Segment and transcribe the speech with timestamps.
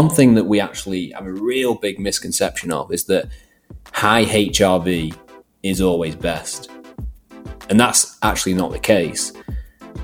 [0.00, 3.28] one thing that we actually have a real big misconception of is that
[3.92, 5.14] high HRV
[5.62, 6.70] is always best.
[7.68, 9.34] And that's actually not the case.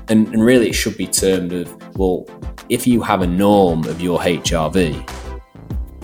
[0.07, 2.27] And, and really, it should be termed of well,
[2.69, 5.09] if you have a norm of your HRV,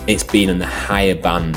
[0.08, 1.56] it's been in the higher band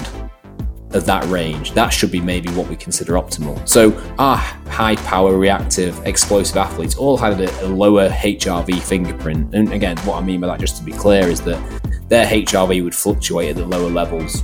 [0.96, 1.72] of that range.
[1.72, 3.66] That should be maybe what we consider optimal.
[3.68, 9.54] So, our high power, reactive, explosive athletes all had a, lower HRV fingerprint.
[9.54, 11.60] And again, what I mean by that, just to be clear, is that
[12.08, 14.42] their HRV would fluctuate at the lower levels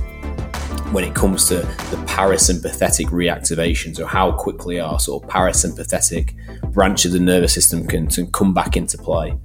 [0.91, 6.35] when it comes to the parasympathetic reactivation, so how quickly our sort of parasympathetic
[6.71, 9.35] branch of the nervous system can, can come back into play.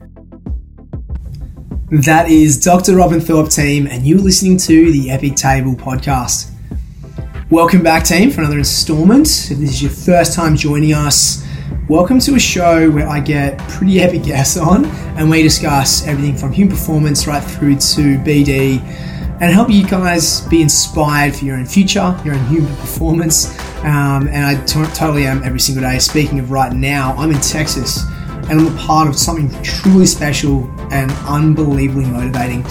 [1.91, 2.97] That is Dr.
[2.97, 6.51] Robin Thorpe, team, and you're listening to the Epic Table podcast.
[7.51, 9.27] Welcome back, team, for another installment.
[9.51, 11.47] If this is your first time joining us,
[11.89, 16.37] welcome to a show where I get pretty epic guests on and we discuss everything
[16.37, 18.83] from human performance right through to BD
[19.41, 23.59] and help you guys be inspired for your own future, your own human performance.
[23.79, 25.99] Um, and I t- totally am every single day.
[26.01, 28.05] Speaking of right now, I'm in Texas
[28.51, 32.63] and I'm a part of something truly special and unbelievably motivating.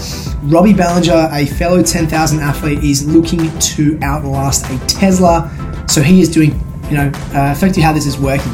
[0.42, 5.50] Robbie Balenger, a fellow 10,000 athlete, is looking to outlast a Tesla.
[5.88, 6.50] So he is doing,
[6.90, 8.52] you know, uh, effectively how this is working.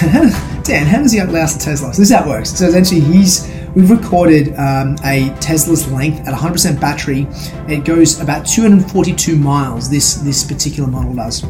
[0.62, 1.92] Dan, how does he outlast a Tesla?
[1.94, 2.50] So this is how it works.
[2.50, 7.26] So essentially, he's we've recorded um, a Tesla's length at 100% battery.
[7.72, 9.88] It goes about 242 miles.
[9.88, 11.44] This this particular model does.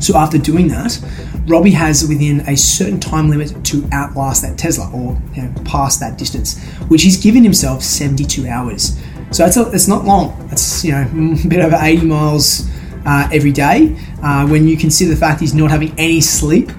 [0.00, 0.98] So after doing that,
[1.46, 5.96] Robbie has within a certain time limit to outlast that Tesla or you know, pass
[5.98, 9.00] that distance, which he's given himself 72 hours.
[9.30, 10.48] So it's, a, it's not long.
[10.50, 11.02] It's you know
[11.44, 12.68] a bit over 80 miles
[13.04, 13.96] uh, every day.
[14.22, 16.70] Uh, when you consider the fact he's not having any sleep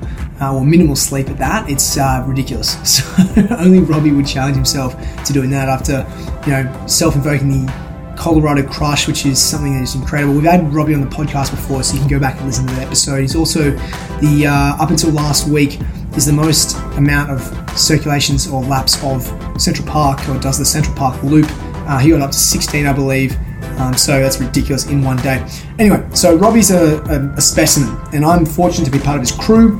[0.41, 2.75] uh, or minimal sleep at that, it's uh, ridiculous.
[3.37, 6.05] So only Robbie would challenge himself to doing that after
[6.45, 7.86] you know self-invoking the
[8.17, 10.33] Colorado Crush, which is something that is incredible.
[10.33, 12.73] We've had Robbie on the podcast before, so you can go back and listen to
[12.73, 13.21] that episode.
[13.21, 13.71] He's also
[14.19, 15.79] the uh, up until last week
[16.15, 19.23] is the most amount of circulations or laps of
[19.61, 21.47] Central Park, or does the Central Park loop.
[21.87, 23.37] Uh, he got up to 16, I believe.
[23.79, 25.47] Um, so that's ridiculous in one day.
[25.77, 29.31] Anyway, so Robbie's a, a, a specimen, and I'm fortunate to be part of his
[29.31, 29.79] crew,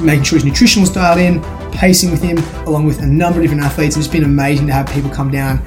[0.00, 1.40] making sure his nutrition was dialed in,
[1.70, 3.96] pacing with him, along with a number of different athletes.
[3.96, 5.64] It's been amazing to have people come down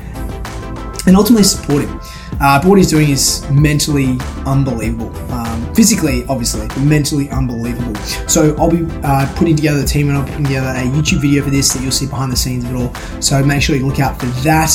[1.08, 2.00] and ultimately support him.
[2.42, 5.16] Uh, but what he's doing is mentally unbelievable.
[5.32, 7.96] Um, physically, obviously, mentally unbelievable.
[8.28, 11.22] So I'll be uh, putting together the team and I'll be putting together a YouTube
[11.22, 12.94] video for this that you'll see behind the scenes of it all.
[13.22, 14.72] So make sure you look out for that.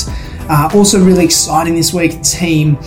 [0.48, 2.78] Uh, also, really exciting this week, team.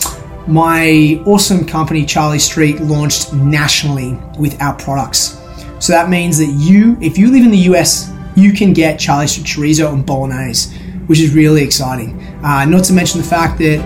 [0.45, 5.41] My awesome company, Charlie Street, launched nationally with our products.
[5.79, 9.27] So that means that you, if you live in the US, you can get Charlie
[9.27, 10.75] Street chorizo and bolognese
[11.07, 12.21] which is really exciting.
[12.43, 13.79] Uh, not to mention the fact that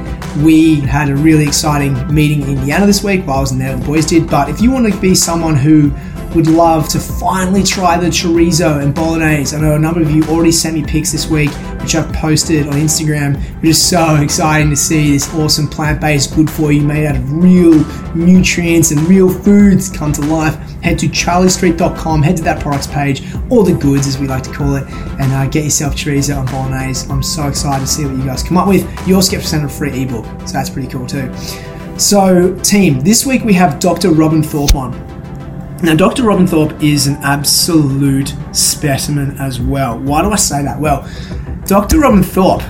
[0.43, 3.25] we had a really exciting meeting in Indiana this week.
[3.25, 4.29] Well, I wasn't there, the boys did.
[4.29, 5.91] But if you want to be someone who
[6.36, 10.24] would love to finally try the chorizo and bolognese, I know a number of you
[10.24, 11.50] already sent me pics this week,
[11.81, 16.34] which I've posted on Instagram, which is so exciting to see this awesome plant based,
[16.36, 17.84] good for you, made out of real
[18.16, 20.56] nutrients and real foods come to life.
[20.81, 24.52] Head to charliestreet.com, head to that products page, all the goods as we like to
[24.52, 27.09] call it, and uh, get yourself chorizo and bolognese.
[27.12, 28.88] I'm so excited to see what you guys come up with.
[29.08, 31.31] You also get of a free ebook, so that's pretty cool too.
[31.98, 34.12] So, team, this week we have Dr.
[34.12, 35.20] Robin Thorpe on.
[35.84, 36.24] Now, Dr.
[36.24, 39.97] Robin Thorpe is an absolute specimen as well.
[39.97, 40.80] Why do I say that?
[40.80, 41.09] Well,
[41.66, 42.00] Dr.
[42.00, 42.62] Robin Thorpe,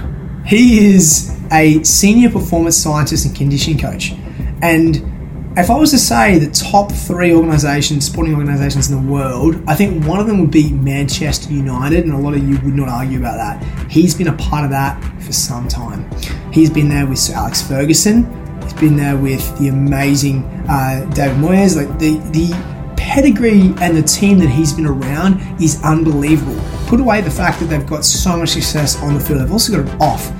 [0.46, 4.14] he is a senior performance scientist and conditioning coach.
[4.62, 5.12] And
[5.58, 9.76] if I was to say the top three organisations, sporting organisations in the world, I
[9.76, 12.88] think one of them would be Manchester United, and a lot of you would not
[12.88, 13.92] argue about that.
[13.92, 16.10] He's been a part of that for some time.
[16.54, 18.24] He's been there with Sir Alex Ferguson.
[18.64, 21.76] He's been there with the amazing uh, David Moyes.
[21.76, 22.54] Like the the
[23.02, 26.58] pedigree and the team that he's been around is unbelievable.
[26.86, 29.84] Put away the fact that they've got so much success on the field, they've also
[29.84, 30.32] got it off.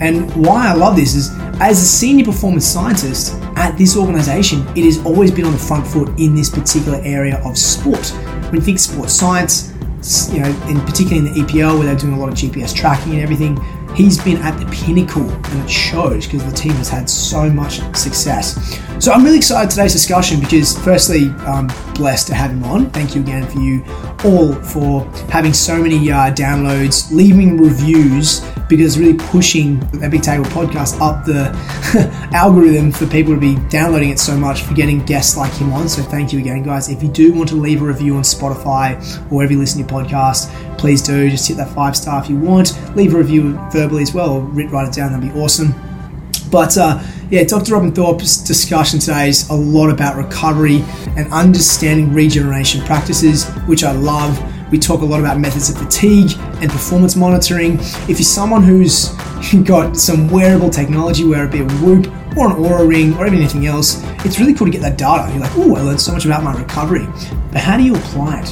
[0.00, 1.30] And why I love this is
[1.60, 5.86] as a senior performance scientist at this organization, it has always been on the front
[5.86, 8.08] foot in this particular area of sport.
[8.50, 9.72] When you think sports science,
[10.32, 13.12] you know, in particularly in the EPL where they're doing a lot of GPS tracking
[13.14, 13.56] and everything,
[13.98, 17.80] he's been at the pinnacle and it shows because the team has had so much
[17.96, 18.78] success.
[19.04, 22.90] So I'm really excited today's discussion because firstly, I'm blessed to have him on.
[22.90, 23.84] Thank you again for you
[24.24, 30.44] all for having so many uh, downloads, leaving reviews because really pushing the Epic Table
[30.46, 31.50] podcast up the
[32.34, 35.88] algorithm for people to be downloading it so much for getting guests like him on.
[35.88, 36.88] So thank you again, guys.
[36.88, 38.96] If you do want to leave a review on Spotify
[39.30, 41.30] or wherever you listen to your podcast, please do.
[41.30, 42.78] Just hit that five star if you want.
[42.96, 45.12] Leave a review verbally as well or write it down.
[45.12, 45.74] That'd be awesome.
[46.50, 47.74] But uh, yeah, Dr.
[47.74, 50.82] Robin Thorpe's discussion today is a lot about recovery
[51.16, 54.38] and understanding regeneration practices, which I love.
[54.70, 57.78] We talk a lot about methods of fatigue and performance monitoring.
[57.80, 59.08] If you're someone who's
[59.64, 62.06] got some wearable technology, whether it be a Whoop
[62.36, 65.30] or an Oura Ring or even anything else, it's really cool to get that data.
[65.32, 67.06] You're like, oh, I learned so much about my recovery.
[67.50, 68.48] But how do you apply it?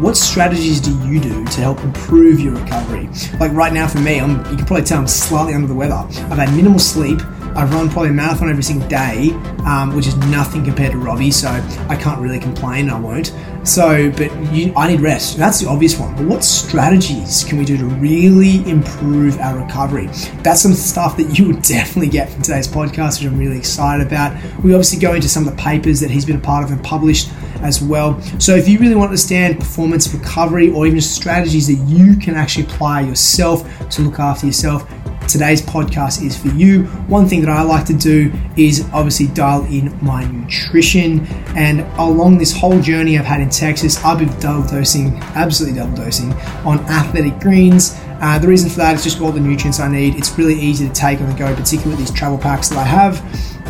[0.00, 3.08] What strategies do you do to help improve your recovery?
[3.38, 5.94] Like right now for me, I'm, you can probably tell I'm slightly under the weather.
[5.94, 7.20] I've had minimal sleep.
[7.54, 9.30] I run probably a marathon every single day,
[9.66, 11.48] um, which is nothing compared to Robbie, so
[11.88, 12.88] I can't really complain.
[12.88, 13.34] I won't.
[13.64, 15.36] So, but you, I need rest.
[15.36, 16.14] That's the obvious one.
[16.16, 20.06] But what strategies can we do to really improve our recovery?
[20.42, 24.06] That's some stuff that you would definitely get from today's podcast, which I'm really excited
[24.06, 24.32] about.
[24.62, 26.82] We obviously go into some of the papers that he's been a part of and
[26.82, 27.30] published
[27.62, 28.20] as well.
[28.38, 32.36] So, if you really want to understand performance recovery or even strategies that you can
[32.36, 34.90] actually apply yourself to look after yourself,
[35.30, 36.84] today's podcast is for you.
[37.06, 41.26] One thing that I like to do is obviously dial in my nutrition.
[41.56, 45.96] And along this whole journey I've had in Texas, I've been double dosing, absolutely double
[45.96, 46.32] dosing
[46.64, 47.96] on athletic greens.
[48.22, 50.14] Uh, the reason for that is just all the nutrients I need.
[50.16, 52.84] It's really easy to take on the go, particularly with these travel packs that I
[52.84, 53.22] have.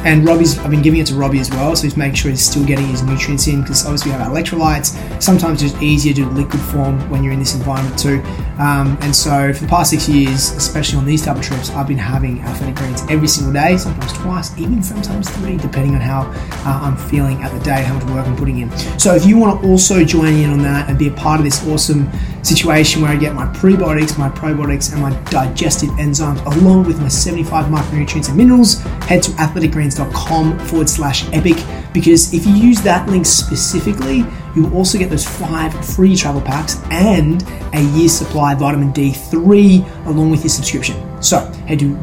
[0.04, 2.44] And Robbie's, I've been giving it to Robbie as well, so he's making sure he's
[2.44, 5.22] still getting his nutrients in because obviously we have electrolytes.
[5.22, 8.22] Sometimes it's easier to liquid form when you're in this environment too.
[8.58, 11.88] Um, and so for the past six years, especially on these type of trips, I've
[11.88, 16.22] been having athletic greens every single day, sometimes twice, even sometimes three, depending on how
[16.68, 18.70] uh, I'm feeling at the day, how much work I'm putting in.
[18.98, 21.44] So if you want to also join in on that and be a part of
[21.44, 22.10] this awesome
[22.42, 27.08] situation where I get my prebiotics, my probiotics, and my digestive enzymes, along with my
[27.08, 31.56] 75 micronutrients and minerals, head to athleticgreens.com forward slash epic.
[31.92, 36.40] Because if you use that link specifically, you will also get those five free travel
[36.40, 37.42] packs and
[37.74, 41.22] a year's supply of vitamin D3 along with your subscription.
[41.22, 41.94] So head to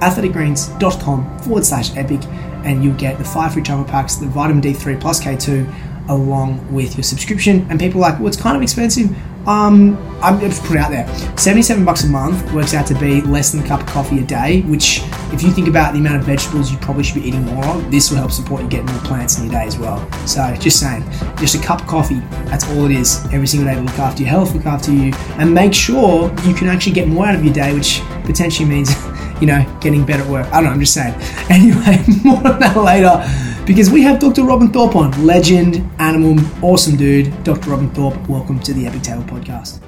[0.00, 2.20] athleticgreens.com forward slash epic
[2.64, 6.96] and you'll get the five free travel packs, the vitamin D3 plus K2 along with
[6.96, 7.66] your subscription.
[7.70, 9.14] And people are like, well, it's kind of expensive.
[9.46, 11.06] Um, I'm just put out there.
[11.38, 14.24] 77 bucks a month works out to be less than a cup of coffee a
[14.24, 17.44] day, which if you think about the amount of vegetables you probably should be eating
[17.44, 20.10] more of, this will help support you getting more plants in your day as well.
[20.26, 21.04] So just saying,
[21.36, 24.22] just a cup of coffee, that's all it is every single day to look after
[24.22, 27.44] your health, look after you, and make sure you can actually get more out of
[27.44, 28.90] your day, which potentially means,
[29.40, 30.46] you know, getting better at work.
[30.48, 31.14] I don't know, I'm just saying.
[31.48, 34.44] Anyway, more on that later because we have Dr.
[34.44, 35.26] Robin Thorpe on.
[35.26, 37.26] Legend, animal, awesome dude.
[37.42, 37.70] Dr.
[37.70, 39.80] Robin Thorpe, welcome to the Epic Table podcast.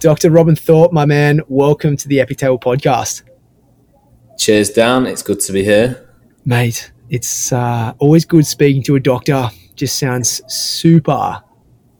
[0.00, 0.30] Dr.
[0.30, 3.22] Robin Thorpe, my man, welcome to the Epic Table podcast.
[4.36, 5.06] Cheers, Dan.
[5.06, 6.08] It's good to be here.
[6.44, 9.48] Mate, it's uh, always good speaking to a doctor.
[9.76, 11.40] Just sounds super,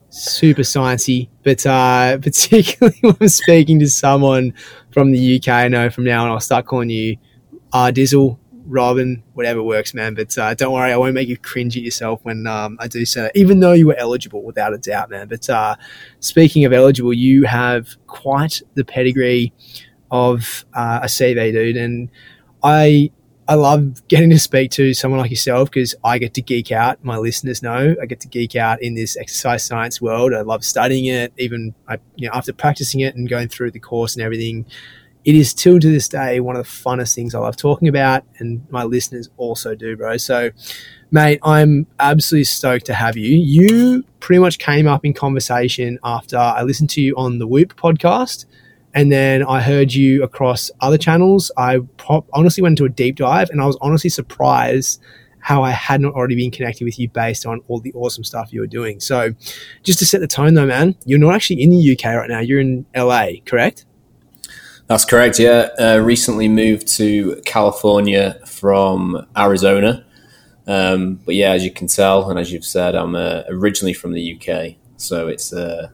[0.09, 1.29] super sciencey.
[1.45, 4.53] But uh, particularly when I'm speaking to someone
[4.91, 7.17] from the UK, I know from now on I'll start calling you
[7.73, 8.37] R Dizzle
[8.69, 10.15] Robin, whatever works, man.
[10.15, 13.05] But uh, don't worry, I won't make you cringe at yourself when um, I do
[13.05, 13.31] so.
[13.35, 15.27] Even though you were eligible, without a doubt, man.
[15.29, 15.77] But uh,
[16.21, 19.53] speaking of eligible, you have quite the pedigree
[20.11, 22.11] of uh, a CV, dude, and
[22.63, 23.11] I.
[23.51, 27.03] I love getting to speak to someone like yourself because I get to geek out.
[27.03, 30.35] My listeners know I get to geek out in this exercise science world.
[30.35, 31.33] I love studying it.
[31.39, 34.67] Even I, you know, after practicing it and going through the course and everything,
[35.29, 38.25] it is still to this day one of the funnest things I love talking about,
[38.39, 40.17] and my listeners also do, bro.
[40.17, 40.53] So,
[41.11, 43.37] mate, I'm absolutely stoked to have you.
[43.37, 47.77] You pretty much came up in conversation after I listened to you on the Whoop
[47.77, 48.47] podcast,
[48.95, 51.53] and then I heard you across other channels.
[51.59, 51.81] I
[52.33, 54.99] honestly went into a deep dive, and I was honestly surprised
[55.41, 58.51] how I had not already been connecting with you based on all the awesome stuff
[58.51, 58.99] you were doing.
[58.99, 59.35] So,
[59.83, 62.41] just to set the tone, though, man, you're not actually in the UK right now.
[62.41, 63.85] You're in LA, correct?
[64.89, 65.39] That's correct.
[65.39, 70.07] Yeah, uh, recently moved to California from Arizona.
[70.67, 74.13] Um, but yeah, as you can tell, and as you've said, I'm uh, originally from
[74.13, 75.93] the UK, so it's a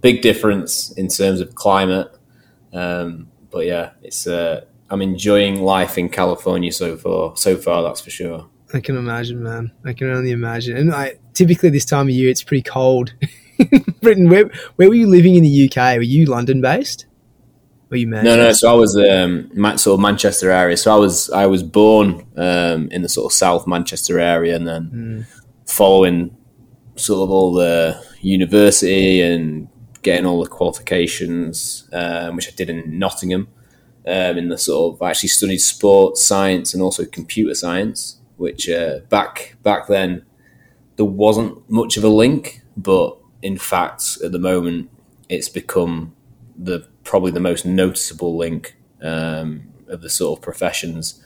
[0.00, 2.08] big difference in terms of climate.
[2.72, 7.36] Um, but yeah, it's uh, I'm enjoying life in California so far.
[7.36, 8.48] So far, that's for sure.
[8.72, 9.72] I can imagine, man.
[9.84, 10.76] I can only imagine.
[10.76, 13.12] And I typically this time of year, it's pretty cold.
[14.02, 15.96] Britain, where where were you living in the UK?
[15.96, 17.06] Were you London based?
[17.88, 18.52] Were you No, no.
[18.52, 20.76] So I was um, sort of Manchester area.
[20.76, 24.66] So I was I was born um, in the sort of South Manchester area, and
[24.66, 25.70] then mm.
[25.70, 26.36] following
[26.96, 29.68] sort of all the university and
[30.02, 33.48] getting all the qualifications, um, which I did in Nottingham.
[34.08, 38.68] Um, in the sort of I actually studied sports science and also computer science, which
[38.68, 40.24] uh, back back then
[40.96, 44.90] there wasn't much of a link, but in fact at the moment
[45.28, 46.14] it's become
[46.56, 51.22] the probably the most noticeable link um, of the sort of professions,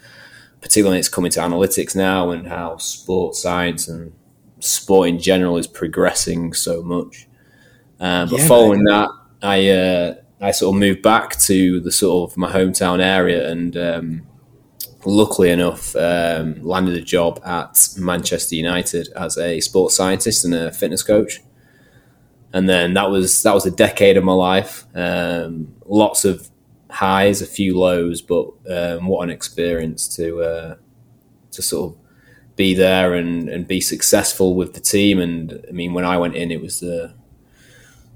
[0.61, 4.13] particularly when it's coming to analytics now and how sports science and
[4.61, 7.27] sport in general is progressing so much.
[7.99, 8.95] Uh, but yeah, following man.
[8.95, 9.11] that,
[9.43, 13.77] I uh, I sort of moved back to the sort of my hometown area and.
[13.77, 14.27] Um,
[15.07, 20.71] luckily enough, um, landed a job at Manchester United as a sports scientist and a
[20.71, 21.41] fitness coach
[22.53, 24.85] and then that was that was a decade of my life.
[24.95, 26.51] Um, lots of
[26.91, 30.75] highs, a few lows, but um, what an experience to uh,
[31.53, 31.99] to sort of
[32.57, 35.19] be there and, and be successful with the team.
[35.21, 37.15] And I mean, when I went in, it was the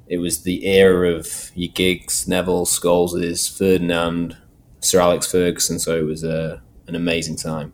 [0.06, 4.36] it was the era of your Giggs, Neville, Scholes, Ferdinand,
[4.80, 5.78] Sir Alex Ferguson.
[5.78, 7.72] So it was a, uh, an amazing time.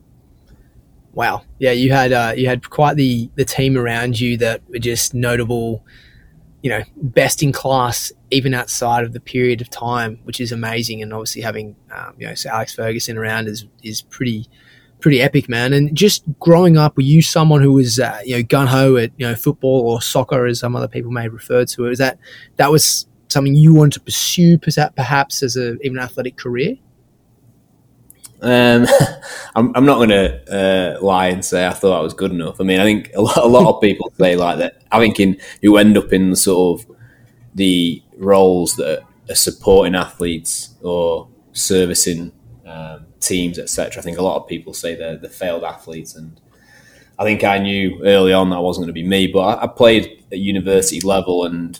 [1.13, 4.79] Wow, yeah, you had uh, you had quite the the team around you that were
[4.79, 5.85] just notable
[6.63, 11.03] you know, best in class even outside of the period of time, which is amazing.
[11.03, 14.47] And obviously having, um, you know, Sir Alex Ferguson around is, is pretty,
[15.01, 15.73] pretty epic, man.
[15.73, 19.11] And just growing up, were you someone who was, uh, you know, gun ho at,
[19.17, 21.89] you know, football or soccer, as some other people may refer to it?
[21.89, 22.19] Was that,
[22.57, 26.77] that was something you wanted to pursue perhaps as a, even athletic career?
[28.43, 28.87] Um,
[29.55, 32.61] I'm, I'm, not going to uh, lie and say I thought I was good enough.
[32.61, 34.83] I mean, I think a lot, a lot of people say like that.
[34.91, 36.97] I think in you end up in sort of
[37.55, 42.33] the roles that are supporting athletes or servicing
[42.67, 44.01] um, teams, etc.
[44.01, 46.41] I think a lot of people say they're the failed athletes, and
[47.19, 49.27] I think I knew early on that wasn't going to be me.
[49.27, 51.79] But I, I played at university level and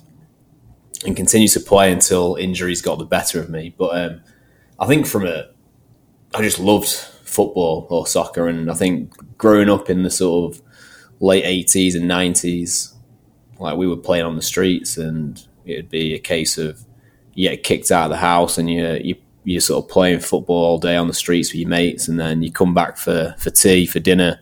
[1.07, 3.75] and continued to play until injuries got the better of me.
[3.77, 4.21] But um,
[4.79, 5.49] I think from a
[6.35, 10.63] I just loved football or soccer, and I think growing up in the sort of
[11.21, 12.95] late eighties and nineties,
[13.59, 16.85] like we were playing on the streets, and it'd be a case of
[17.35, 20.65] you get kicked out of the house, and you you you're sort of playing football
[20.65, 23.51] all day on the streets with your mates, and then you come back for for
[23.51, 24.39] tea for dinner,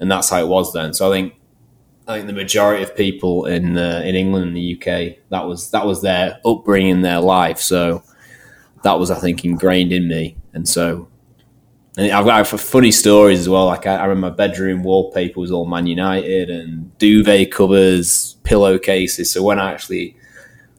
[0.00, 0.94] and that's how it was then.
[0.94, 1.34] So I think
[2.06, 5.84] I think the majority of people in in England and the UK that was that
[5.84, 7.58] was their upbringing, their life.
[7.58, 8.02] So
[8.82, 11.08] that was I think ingrained in me, and so
[11.98, 13.66] and I've got funny stories as well.
[13.66, 19.32] Like I, I, remember my bedroom wallpaper was all Man United and duvet covers, pillowcases.
[19.32, 20.16] So when I actually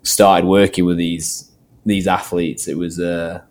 [0.04, 1.52] started working with these
[1.86, 3.46] these athletes, it was a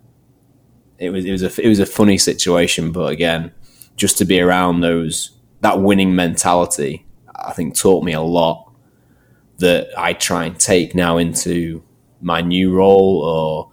[0.97, 2.91] it was it was a it was a funny situation.
[2.91, 3.51] But again,
[3.95, 8.73] just to be around those that winning mentality, I think taught me a lot
[9.59, 11.83] that I try and take now into
[12.19, 13.71] my new role or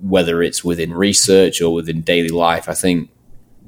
[0.00, 2.68] whether it's within research or within daily life.
[2.68, 3.10] I think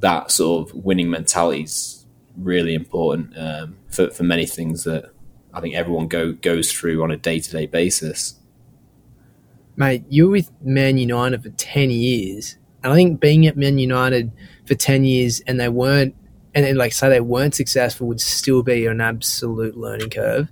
[0.00, 5.12] that sort of winning mentality is really important um, for, for many things that
[5.52, 8.34] I think everyone go, goes through on a day to day basis.
[9.76, 12.56] Mate, you were with Man United for 10 years.
[12.82, 14.30] And I think being at Man United
[14.66, 16.14] for 10 years and they weren't,
[16.54, 20.48] and then like say they weren't successful would still be an absolute learning curve.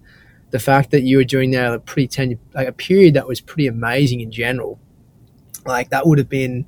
[0.50, 3.40] The fact that you were doing that a pretty ten, like a period that was
[3.40, 4.78] pretty amazing in general,
[5.66, 6.66] like that would have been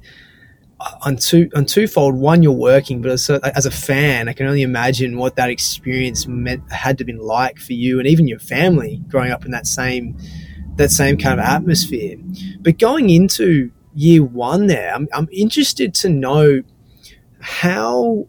[1.02, 2.14] on two on twofold.
[2.14, 5.50] One, you're working, but as a, as a fan, I can only imagine what that
[5.50, 9.50] experience meant had to been like for you and even your family growing up in
[9.50, 10.16] that same
[10.76, 12.16] that same kind of atmosphere.
[12.60, 16.62] But going into year one, there, I'm, I'm interested to know
[17.40, 18.28] how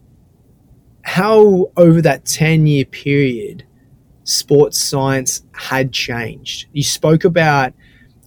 [1.04, 3.66] how over that ten year period,
[4.24, 6.68] sports science had changed.
[6.74, 7.74] You spoke about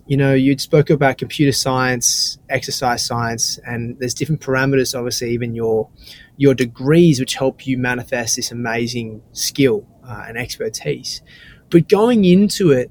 [0.07, 5.55] you know, you'd spoke about computer science, exercise science, and there's different parameters, obviously, even
[5.55, 5.89] your
[6.37, 11.23] your degrees, which help you manifest this amazing skill uh, and expertise.
[11.71, 12.91] But going into it,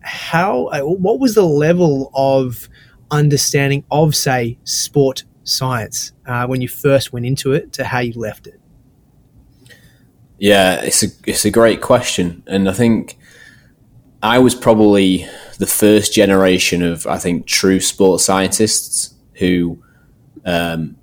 [0.00, 2.68] how uh, what was the level of
[3.10, 8.14] understanding of, say, sport science uh, when you first went into it to how you
[8.14, 8.60] left it?
[10.38, 13.18] Yeah, it's a it's a great question, and I think
[14.22, 15.26] I was probably
[15.58, 19.82] the first generation of, I think, true sports scientists who
[20.44, 20.96] um,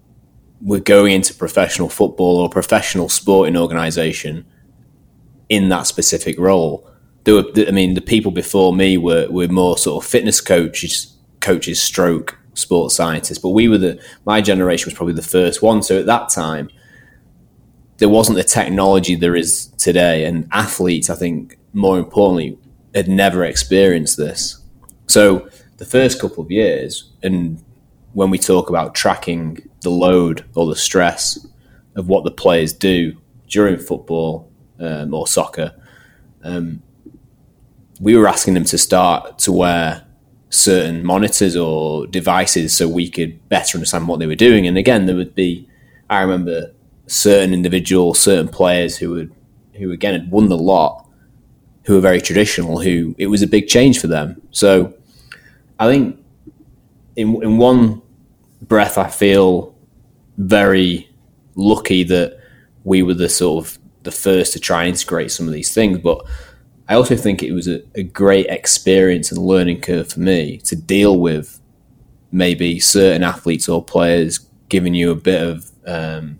[0.62, 4.46] were going into professional football or professional sporting organisation
[5.50, 6.88] in that specific role.
[7.24, 11.16] There were, I mean, the people before me were, were more sort of fitness coaches,
[11.40, 15.84] coaches, stroke sports scientists, but we were the my generation was probably the first one.
[15.84, 16.70] So at that time,
[17.98, 22.58] there wasn't the technology there is today, and athletes, I think, more importantly,
[22.98, 24.60] had never experienced this.
[25.08, 27.63] So the first couple of years, and
[28.13, 31.46] when we talk about tracking the load or the stress
[31.96, 33.16] of what the players do
[33.48, 35.74] during football um, or soccer,
[36.44, 36.82] um,
[38.01, 40.04] we were asking them to start to wear
[40.50, 44.66] certain monitors or devices so we could better understand what they were doing.
[44.66, 45.70] And again, there would be,
[46.10, 46.74] I remember
[47.06, 49.36] certain individuals, certain players who would,
[49.74, 51.07] who again had won the lot,
[51.88, 54.41] who are very traditional, who it was a big change for them.
[54.51, 54.94] So
[55.79, 56.20] I think
[57.15, 58.01] in in one
[58.62, 59.74] breath, I feel
[60.38, 61.10] very
[61.56, 62.39] lucky that
[62.84, 65.98] we were the sort of the first to try and integrate some of these things,
[66.00, 66.25] but
[66.89, 70.75] I also think it was a, a great experience and learning curve for me to
[70.75, 71.60] deal with
[72.32, 74.39] maybe certain athletes or players
[74.70, 76.39] giving you a bit of um,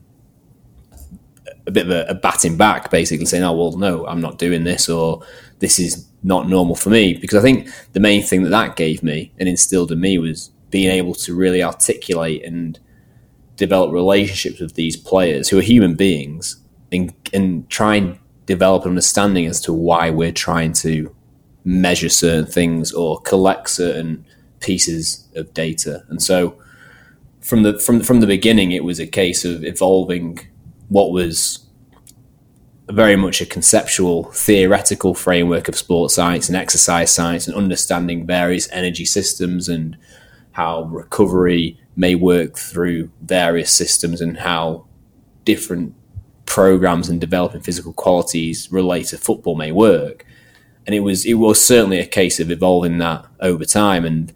[1.68, 4.64] a bit of a, a, batting back, basically saying, "Oh well, no, I'm not doing
[4.64, 5.22] this," or
[5.60, 9.04] "This is not normal for me." Because I think the main thing that that gave
[9.04, 12.80] me and instilled in me was being able to really articulate and
[13.56, 16.58] develop relationships with these players who are human beings
[16.92, 21.14] and, and try and develop an understanding as to why we're trying to
[21.66, 24.26] measure certain things or collect certain
[24.60, 26.04] pieces of data.
[26.10, 26.58] And so
[27.42, 30.40] from the from from the beginning it was a case of evolving
[30.90, 31.68] what was
[32.90, 38.72] very much a conceptual theoretical framework of sports science and exercise science and understanding various
[38.72, 39.98] energy systems and
[40.54, 44.86] how recovery may work through various systems and how
[45.44, 45.94] different
[46.46, 50.26] programs and developing physical qualities relate to football may work.
[50.86, 54.34] And it was it was certainly a case of evolving that over time and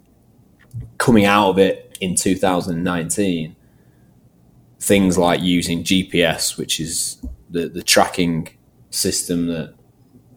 [0.97, 3.55] coming out of it in 2019.
[4.81, 8.49] Things like using GPS, which is the, the tracking
[8.89, 9.75] system that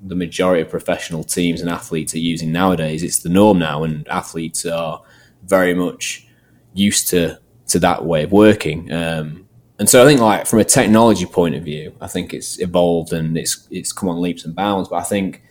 [0.03, 3.03] the majority of professional teams and athletes are using nowadays.
[3.03, 5.03] It's the norm now, and athletes are
[5.45, 6.27] very much
[6.75, 8.93] used to to that way of working.
[8.93, 9.49] Um,
[9.79, 13.13] and so I think like from a technology point of view, I think it's evolved
[13.13, 14.89] and it's it's come on leaps and bounds.
[14.89, 15.43] But I think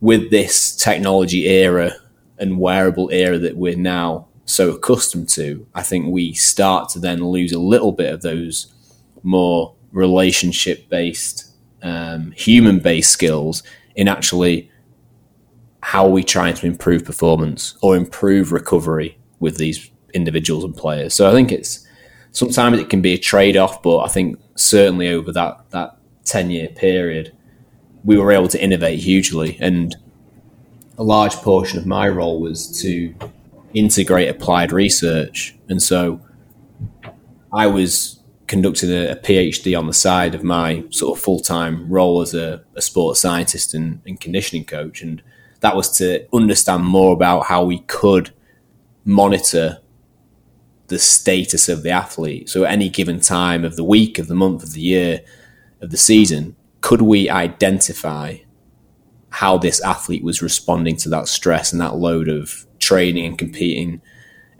[0.00, 1.92] with this technology era
[2.38, 7.22] and wearable era that we're now so accustomed to, I think we start to then
[7.22, 8.72] lose a little bit of those
[9.22, 11.52] more relationship based,
[11.82, 13.62] um, human based skills
[13.94, 14.70] in actually
[15.82, 21.12] how we trying to improve performance or improve recovery with these individuals and players.
[21.12, 21.86] So I think it's
[22.32, 26.50] sometimes it can be a trade off, but I think certainly over that that ten
[26.50, 27.36] year period,
[28.02, 29.94] we were able to innovate hugely, and
[30.96, 33.14] a large portion of my role was to
[33.74, 36.20] integrate applied research, and so
[37.52, 41.88] I was conducting a, a PhD on the side of my sort of full time
[41.88, 45.22] role as a, a sports scientist and, and conditioning coach, and
[45.60, 48.32] that was to understand more about how we could
[49.04, 49.78] monitor
[50.88, 52.48] the status of the athlete.
[52.48, 55.20] So at any given time of the week, of the month, of the year,
[55.80, 58.38] of the season, could we identify
[59.30, 64.00] how this athlete was responding to that stress and that load of training and competing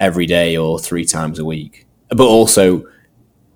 [0.00, 1.86] every day or three times a week?
[2.08, 2.84] But also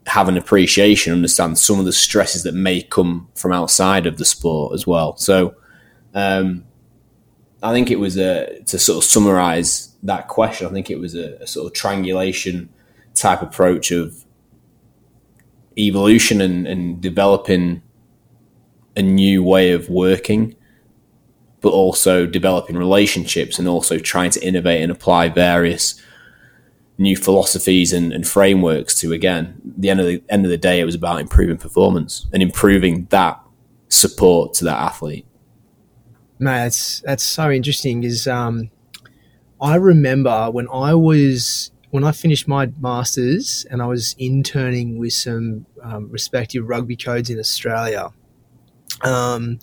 [0.07, 4.25] have an appreciation, understand some of the stresses that may come from outside of the
[4.25, 5.16] sport as well.
[5.16, 5.55] So
[6.14, 6.64] um,
[7.62, 11.14] I think it was a, to sort of summarize that question, I think it was
[11.14, 12.68] a, a sort of triangulation
[13.14, 14.25] type approach of
[15.79, 17.83] evolution and, and developing
[18.96, 20.57] a new way of working,
[21.62, 26.01] but also developing relationships and also trying to innovate and apply various
[26.98, 30.79] new philosophies and, and, frameworks to again the end of the end of the day
[30.79, 33.40] it was about improving performance and improving that
[33.88, 35.27] support to that athlete.
[36.38, 38.05] Man, that's that's so interesting.
[38.05, 38.70] Is um,
[39.61, 45.12] I remember when I was when I finished my masters and I was interning with
[45.12, 48.11] some um, respective rugby codes in Australia.
[49.03, 49.59] Um,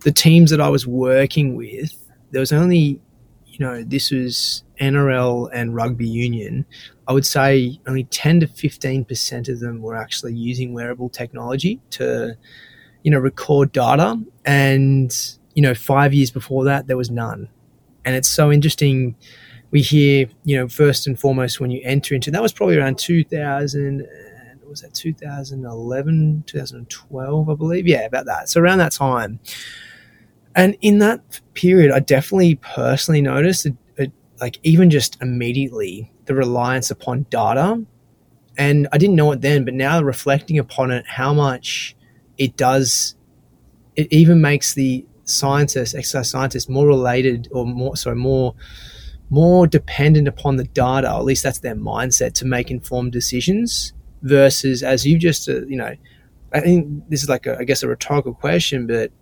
[0.00, 1.92] the teams that I was working with,
[2.30, 3.00] there was only,
[3.46, 6.64] you know, this was NRL and rugby union.
[7.06, 12.36] I would say only 10 to 15% of them were actually using wearable technology to,
[13.02, 14.20] you know, record data.
[14.44, 15.16] And,
[15.54, 17.48] you know, five years before that, there was none.
[18.04, 19.16] And it's so interesting.
[19.70, 22.98] We hear, you know, first and foremost, when you enter into that was probably around
[22.98, 24.06] 2000, uh,
[24.68, 27.86] was that 2011, 2012, I believe.
[27.86, 28.48] Yeah, about that.
[28.48, 29.40] So around that time.
[30.54, 36.34] And in that period, I definitely personally noticed, a, a, like, even just immediately, the
[36.34, 37.84] reliance upon data.
[38.56, 41.96] And I didn't know it then, but now reflecting upon it, how much
[42.38, 43.14] it does,
[43.94, 48.54] it even makes the scientists, exercise scientists, more related or more sorry, more
[49.30, 51.08] more dependent upon the data.
[51.08, 53.92] At least that's their mindset to make informed decisions.
[54.22, 55.94] Versus, as you just uh, you know,
[56.52, 59.12] I think this is like a, I guess a rhetorical question, but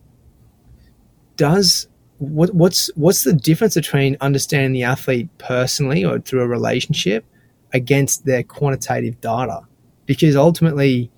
[1.37, 7.25] does what, what's what's the difference between understanding the athlete personally or through a relationship
[7.73, 9.61] against their quantitative data?
[10.07, 11.11] Because ultimately,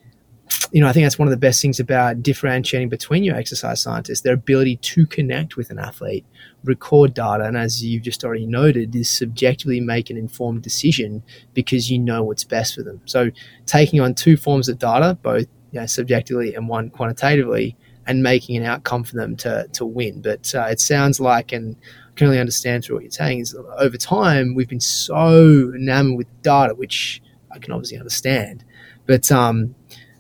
[0.73, 3.81] you know, I think that's one of the best things about differentiating between your exercise
[3.81, 6.25] scientists, their ability to connect with an athlete,
[6.65, 11.23] record data, and as you've just already noted, is subjectively make an informed decision
[11.55, 13.01] because you know what's best for them.
[13.05, 13.31] So
[13.67, 17.77] taking on two forms of data, both you know, subjectively and one quantitatively,
[18.09, 20.23] and making an outcome for them to, to win.
[20.23, 21.77] But uh, it sounds like, and
[22.09, 26.17] I can only understand through what you're saying, is over time we've been so enamored
[26.17, 28.65] with data, which I can obviously understand.
[29.07, 29.75] But um,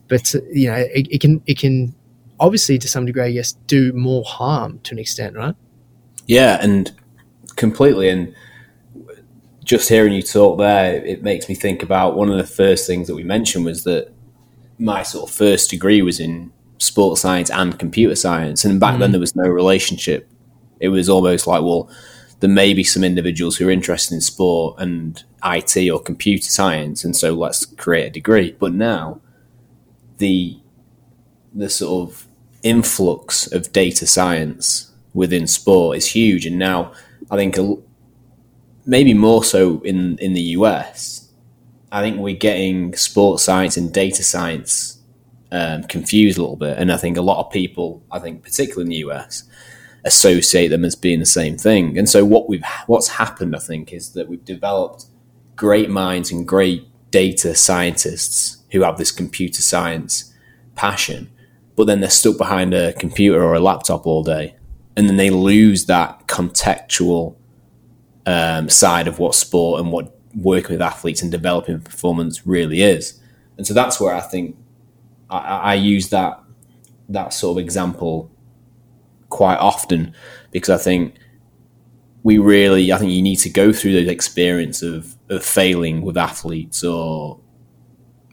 [0.07, 1.95] but you know, it, it can it can
[2.39, 5.55] obviously to some degree, I guess, do more harm to an extent, right?
[6.27, 6.93] Yeah, and
[7.57, 8.11] completely.
[8.11, 8.35] And
[9.65, 13.07] just hearing you talk there, it makes me think about one of the first things
[13.09, 14.13] that we mentioned was that
[14.79, 19.01] my sort of first degree was in sports science and computer science, and back mm.
[19.01, 20.29] then there was no relationship.
[20.81, 21.91] It was almost like, well,
[22.41, 27.05] there may be some individuals who are interested in sport and IT or computer science,
[27.05, 28.57] and so let's create a degree.
[28.59, 29.21] But now
[30.19, 30.59] the
[31.55, 32.27] the sort of
[32.63, 36.93] influx of data science within sport is huge, and now
[37.31, 37.77] I think a,
[38.87, 41.25] maybe more so in in the US.
[41.91, 44.98] I think we're getting sports science and data science
[45.51, 48.85] um, confused a little bit, and I think a lot of people, I think particularly
[48.85, 49.45] in the US,
[50.05, 51.99] associate them as being the same thing.
[51.99, 55.07] And so what we've what's happened, I think, is that we've developed
[55.57, 60.33] great minds and great data scientists who have this computer science
[60.75, 61.31] passion,
[61.77, 64.55] but then they're stuck behind a computer or a laptop all day,
[64.97, 67.37] and then they lose that contextual
[68.27, 73.19] um, side of what sport and what working with athletes and developing performance really is.
[73.57, 74.57] And so that's where I think
[75.31, 76.43] I, I use that
[77.09, 78.31] that sort of example
[79.31, 80.15] quite often
[80.51, 81.15] because I think
[82.23, 86.17] we really I think you need to go through those experience of, of failing with
[86.17, 87.41] athletes or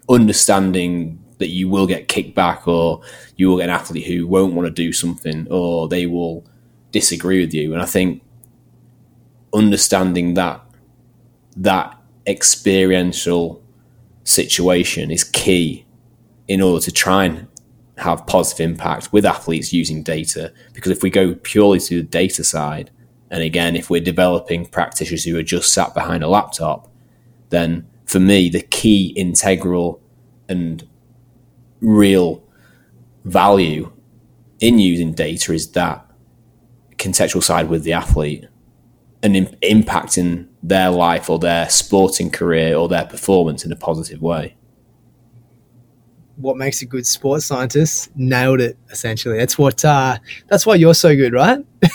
[0.10, 3.01] understanding that you will get kicked back or
[3.36, 6.45] you will get an athlete who won't want to do something or they will
[6.91, 7.73] disagree with you.
[7.73, 8.21] And I think
[9.53, 10.62] understanding that
[11.58, 13.62] that experiential
[14.23, 15.85] situation is key
[16.47, 17.47] in order to try and
[17.97, 20.53] have positive impact with athletes using data.
[20.73, 22.91] Because if we go purely to the data side,
[23.31, 26.91] and again, if we're developing practitioners who are just sat behind a laptop,
[27.49, 30.01] then for me, the key integral
[30.47, 30.88] and
[31.81, 32.43] real
[33.23, 33.91] value
[34.60, 36.05] in using data is that
[36.97, 38.45] contextual side with the athlete
[39.23, 44.21] and in, impacting their life or their sporting career or their performance in a positive
[44.21, 44.55] way.
[46.38, 48.12] What makes a good sports scientist?
[48.15, 48.78] Nailed it.
[48.91, 49.84] Essentially, that's what.
[49.86, 50.17] Uh,
[50.48, 51.60] that's why you're so good, right?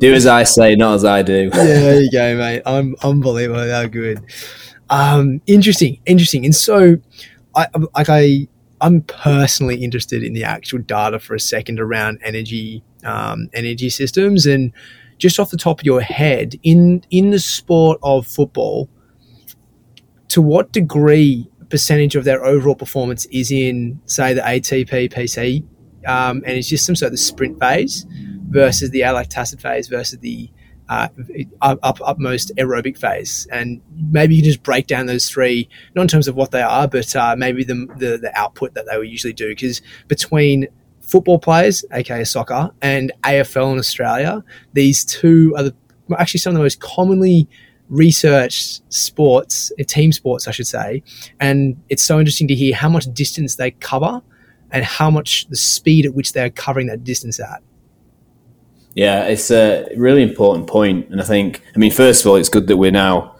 [0.00, 1.50] do as I say, not as I do.
[1.54, 2.62] yeah, there you go, mate.
[2.64, 4.20] I'm unbelievable how good.
[4.90, 6.44] Um, interesting, interesting.
[6.44, 6.96] And so,
[7.54, 8.48] I like I
[8.80, 14.46] I'm personally interested in the actual data for a second around energy um, energy systems
[14.46, 14.72] and
[15.18, 18.88] just off the top of your head in in the sport of football
[20.28, 25.64] to what degree percentage of their overall performance is in say the ATP PC
[26.06, 28.06] um, energy system so the sprint phase
[28.48, 30.50] versus the lactic phase versus the
[30.88, 31.08] uh,
[31.60, 33.46] up, upmost aerobic phase.
[33.52, 36.62] And maybe you can just break down those three, not in terms of what they
[36.62, 39.48] are, but uh, maybe the, the, the output that they would usually do.
[39.48, 40.66] Because between
[41.02, 45.74] football players, aka soccer, and AFL in Australia, these two are the,
[46.18, 47.48] actually some of the most commonly
[47.88, 51.02] researched sports, uh, team sports, I should say.
[51.40, 54.22] And it's so interesting to hear how much distance they cover
[54.70, 57.62] and how much the speed at which they're covering that distance at.
[58.94, 62.48] Yeah, it's a really important point, and I think, I mean, first of all, it's
[62.48, 63.36] good that we're now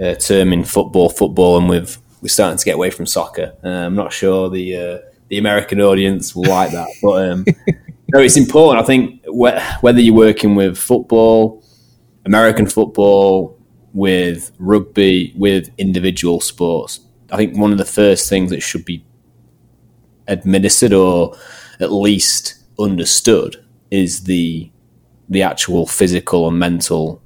[0.00, 3.54] uh, terming football football, and we've we're starting to get away from soccer.
[3.62, 7.44] Uh, I'm not sure the uh, the American audience will like that, but um,
[8.14, 8.82] no, it's important.
[8.82, 11.62] I think wh- whether you're working with football,
[12.24, 13.55] American football,
[13.96, 19.02] with rugby, with individual sports, I think one of the first things that should be
[20.28, 21.34] administered or
[21.80, 24.70] at least understood is the
[25.30, 27.22] the actual physical and mental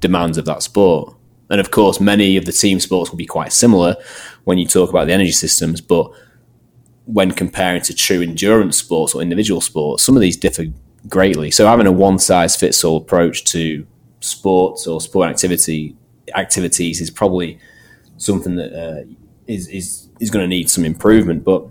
[0.00, 1.12] demands of that sport.
[1.50, 3.96] And of course, many of the team sports will be quite similar
[4.44, 6.08] when you talk about the energy systems, but
[7.04, 10.66] when comparing to true endurance sports or individual sports, some of these differ
[11.08, 11.50] greatly.
[11.50, 13.84] So having a one size fits all approach to
[14.20, 15.96] sports or sport activity
[16.34, 17.58] activities is probably
[18.16, 19.04] something that uh,
[19.46, 21.44] is is is going to need some improvement.
[21.44, 21.66] But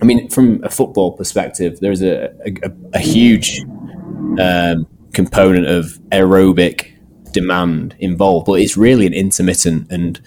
[0.00, 3.60] I mean, from a football perspective, there's a, a, a huge
[4.40, 6.92] um, component of aerobic
[7.32, 10.20] demand involved, but it's really an intermittent and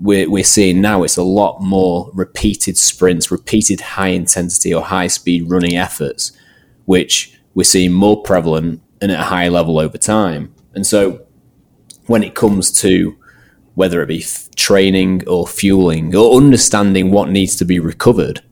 [0.00, 5.08] we're, we're seeing now it's a lot more repeated sprints, repeated high intensity or high
[5.08, 6.32] speed running efforts,
[6.84, 10.54] which we're seeing more prevalent and at a high level over time.
[10.74, 11.26] And so
[12.08, 13.16] when it comes to
[13.74, 18.42] whether it be f- training or fueling or understanding what needs to be recovered,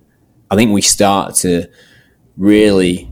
[0.50, 1.68] I think we start to
[2.36, 3.10] really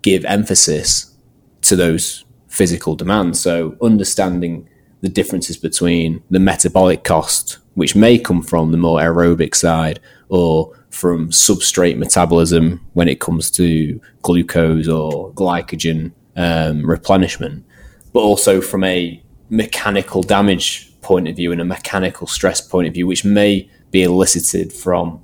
[0.00, 1.14] give emphasis
[1.62, 3.40] to those physical demands.
[3.40, 4.68] So understanding
[5.02, 10.72] the differences between the metabolic cost, which may come from the more aerobic side, or
[10.90, 17.64] from substrate metabolism when it comes to glucose or glycogen um, replenishment,
[18.12, 22.94] but also from a mechanical damage point of view and a mechanical stress point of
[22.94, 25.22] view, which may be elicited from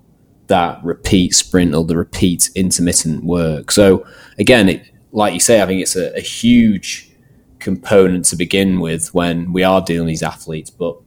[0.48, 3.72] that repeat sprint or the repeat intermittent work.
[3.72, 4.06] So
[4.38, 7.10] again, it, like you say, I think it's a, a huge
[7.58, 10.98] component to begin with when we are dealing with these athletes, but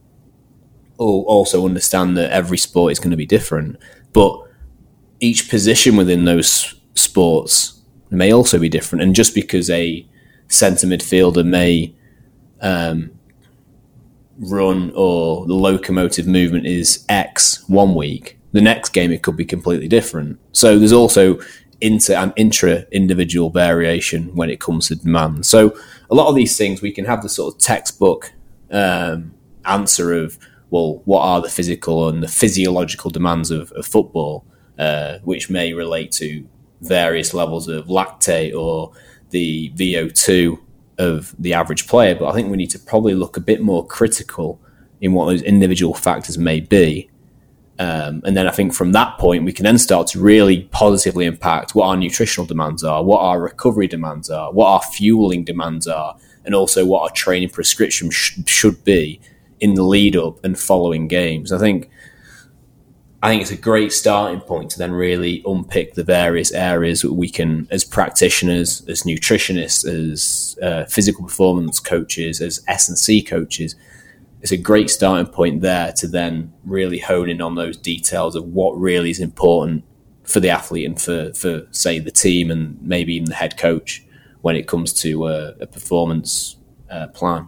[0.98, 3.76] also understand that every sport is going to be different.
[4.12, 4.36] But
[5.20, 7.80] each position within those sports
[8.10, 9.02] may also be different.
[9.02, 10.04] And just because a
[10.48, 11.94] centre midfielder may
[12.62, 13.10] um,
[14.38, 19.44] run or the locomotive movement is X one week, the next game it could be
[19.44, 20.38] completely different.
[20.52, 21.38] So there's also
[21.80, 25.44] inter and intra individual variation when it comes to demand.
[25.44, 25.76] So
[26.10, 28.32] a lot of these things we can have the sort of textbook
[28.70, 30.38] um, answer of
[30.70, 34.46] well, what are the physical and the physiological demands of, of football,
[34.78, 36.48] uh, which may relate to
[36.80, 38.90] various levels of lactate or
[39.30, 40.58] the VO2
[41.02, 42.14] of the average player.
[42.14, 44.60] But I think we need to probably look a bit more critical
[45.00, 47.10] in what those individual factors may be
[47.82, 51.24] um, and then I think from that point, we can then start to really positively
[51.24, 55.88] impact what our nutritional demands are, what our recovery demands are, what our fueling demands
[55.88, 59.20] are, and also what our training prescription sh- should be
[59.58, 61.50] in the lead up and following games.
[61.50, 61.90] I think
[63.22, 67.12] I think it's a great starting point to then really unpick the various areas that
[67.12, 73.22] we can, as practitioners, as nutritionists, as uh, physical performance coaches, as S and C
[73.22, 73.76] coaches,
[74.42, 78.44] it's a great starting point there to then really hone in on those details of
[78.44, 79.84] what really is important
[80.24, 84.04] for the athlete and for, for say the team and maybe even the head coach
[84.40, 86.56] when it comes to a, a performance
[86.90, 87.46] uh, plan.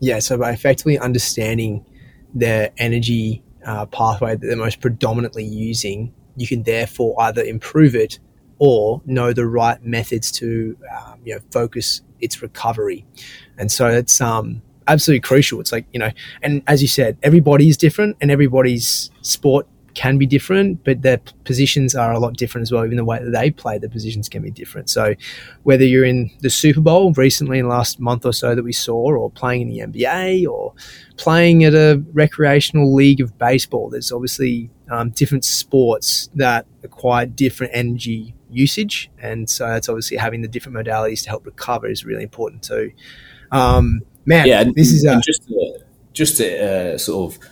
[0.00, 1.86] Yeah, so by effectively understanding
[2.34, 8.18] the energy uh, pathway that they're most predominantly using, you can therefore either improve it
[8.58, 13.04] or know the right methods to um, you know focus its recovery.
[13.58, 15.60] And so it's um, absolutely crucial.
[15.60, 16.10] It's like, you know,
[16.42, 21.18] and as you said, everybody is different and everybody's sport can be different, but their
[21.42, 22.84] positions are a lot different as well.
[22.84, 24.88] Even the way that they play, the positions can be different.
[24.88, 25.16] So,
[25.64, 28.72] whether you're in the Super Bowl recently in the last month or so that we
[28.72, 30.72] saw, or playing in the NBA, or
[31.16, 37.72] playing at a recreational league of baseball, there's obviously um, different sports that require different
[37.74, 42.22] energy usage, and so that's obviously having the different modalities to help recover is really
[42.22, 42.92] important too.
[43.50, 45.80] Um, man, yeah, this is a- just to,
[46.12, 47.48] just to uh, sort of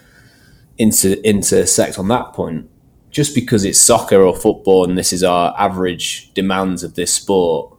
[0.79, 2.69] inter- intersect on that point.
[3.11, 7.75] Just because it's soccer or football and this is our average demands of this sport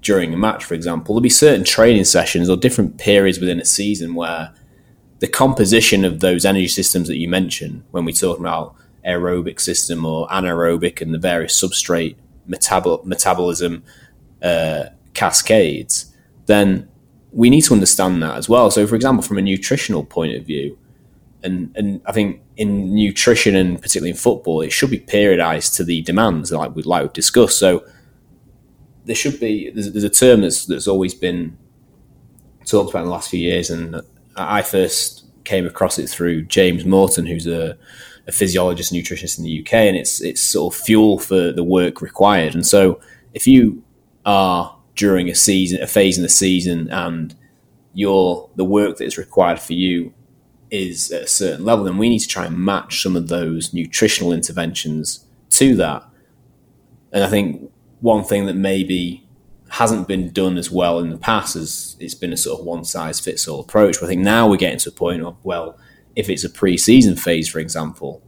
[0.00, 3.64] during a match, for example, there'll be certain training sessions or different periods within a
[3.64, 4.52] season where
[5.20, 8.74] the composition of those energy systems that you mentioned when we talk about
[9.06, 12.16] aerobic system or anaerobic and the various substrate
[12.48, 13.84] metabol- metabolism
[14.42, 16.12] uh, cascades,
[16.46, 16.88] then
[17.30, 18.70] we need to understand that as well.
[18.70, 20.76] So, for example, from a nutritional point of view,
[21.44, 25.84] and and I think in nutrition and particularly in football, it should be periodized to
[25.84, 27.58] the demands, like we like we've discussed.
[27.58, 27.84] So,
[29.04, 31.56] there should be there's, there's a term that's that's always been
[32.64, 34.00] talked about in the last few years, and
[34.36, 37.76] I first came across it through James Morton, who's a,
[38.26, 42.00] a physiologist, nutritionist in the UK, and it's it's sort of fuel for the work
[42.00, 42.54] required.
[42.54, 43.00] And so,
[43.34, 43.82] if you
[44.24, 47.34] are during a season, a phase in the season, and
[47.94, 50.12] your the work that is required for you
[50.72, 53.74] is at a certain level, then we need to try and match some of those
[53.74, 56.02] nutritional interventions to that.
[57.12, 59.28] And I think one thing that maybe
[59.68, 62.84] hasn't been done as well in the past is it's been a sort of one
[62.84, 64.00] size fits all approach.
[64.00, 65.78] But I think now we're getting to a point of well,
[66.16, 68.22] if it's a pre-season phase, for example,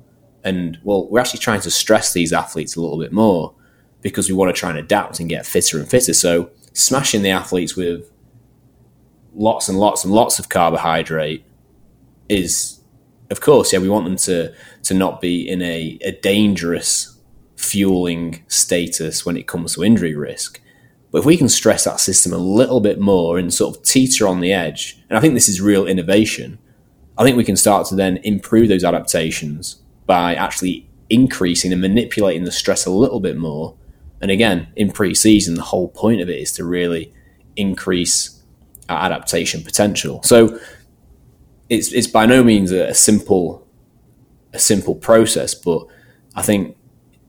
[0.44, 3.54] and well, we're actually trying to stress these athletes a little bit more
[4.02, 6.12] because we want to try and adapt and get fitter and fitter.
[6.12, 8.10] So smashing the athletes with
[9.34, 11.44] lots and lots and lots of carbohydrate
[12.28, 12.80] is,
[13.30, 17.18] of course, yeah, we want them to to not be in a, a dangerous
[17.56, 20.60] fueling status when it comes to injury risk.
[21.10, 24.26] But if we can stress that system a little bit more and sort of teeter
[24.26, 26.58] on the edge, and I think this is real innovation,
[27.16, 32.44] I think we can start to then improve those adaptations by actually increasing and manipulating
[32.44, 33.76] the stress a little bit more.
[34.20, 37.12] And again, in pre-season, the whole point of it is to really
[37.56, 38.42] increase
[38.88, 40.22] our adaptation potential.
[40.24, 40.58] So
[41.68, 43.66] it's it's by no means a, simple
[44.52, 45.86] a simple process, but
[46.34, 46.76] I think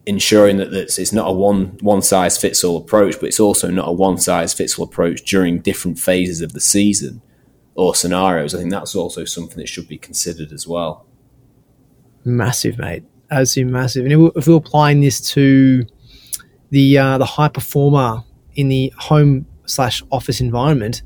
[0.05, 3.69] ensuring that that's, it's not a one one size fits all approach, but it's also
[3.69, 7.21] not a one size fits all approach during different phases of the season
[7.75, 8.53] or scenarios.
[8.53, 11.05] I think that's also something that should be considered as well.
[12.23, 13.03] Massive, mate.
[13.31, 14.05] Absolutely massive.
[14.05, 15.85] And if we're applying this to
[16.69, 18.23] the uh, the high performer
[18.55, 21.01] in the home slash office environment,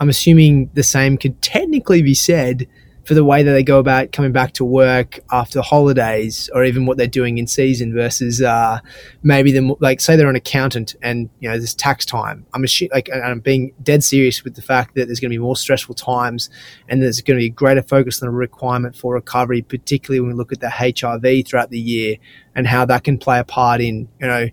[0.00, 2.66] I'm assuming the same could technically be said
[3.04, 6.64] for the way that they go about coming back to work after the holidays or
[6.64, 8.78] even what they're doing in season versus uh,
[9.22, 12.46] maybe them like say they're an accountant and you know there's tax time.
[12.54, 15.42] I'm assuming, like i'm being dead serious with the fact that there's going to be
[15.42, 16.50] more stressful times
[16.88, 20.30] and there's going to be a greater focus on a requirement for recovery particularly when
[20.30, 22.16] we look at the HRV throughout the year
[22.54, 24.48] and how that can play a part in you know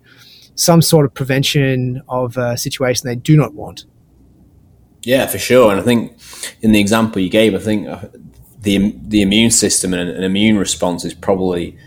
[0.55, 3.85] some sort of prevention of a situation they do not want
[5.07, 5.71] yeah, for sure.
[5.71, 6.17] And I think
[6.61, 8.09] in the example you gave, I think uh,
[8.59, 11.77] the the immune system and an immune response is probably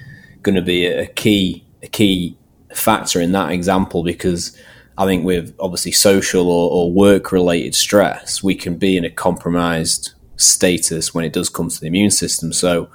[0.40, 2.38] going to be a key a key
[2.74, 4.56] factor in that example because
[4.96, 9.10] I think with obviously social or, or work related stress, we can be in a
[9.10, 12.54] compromised status when it does come to the immune system.
[12.54, 12.88] So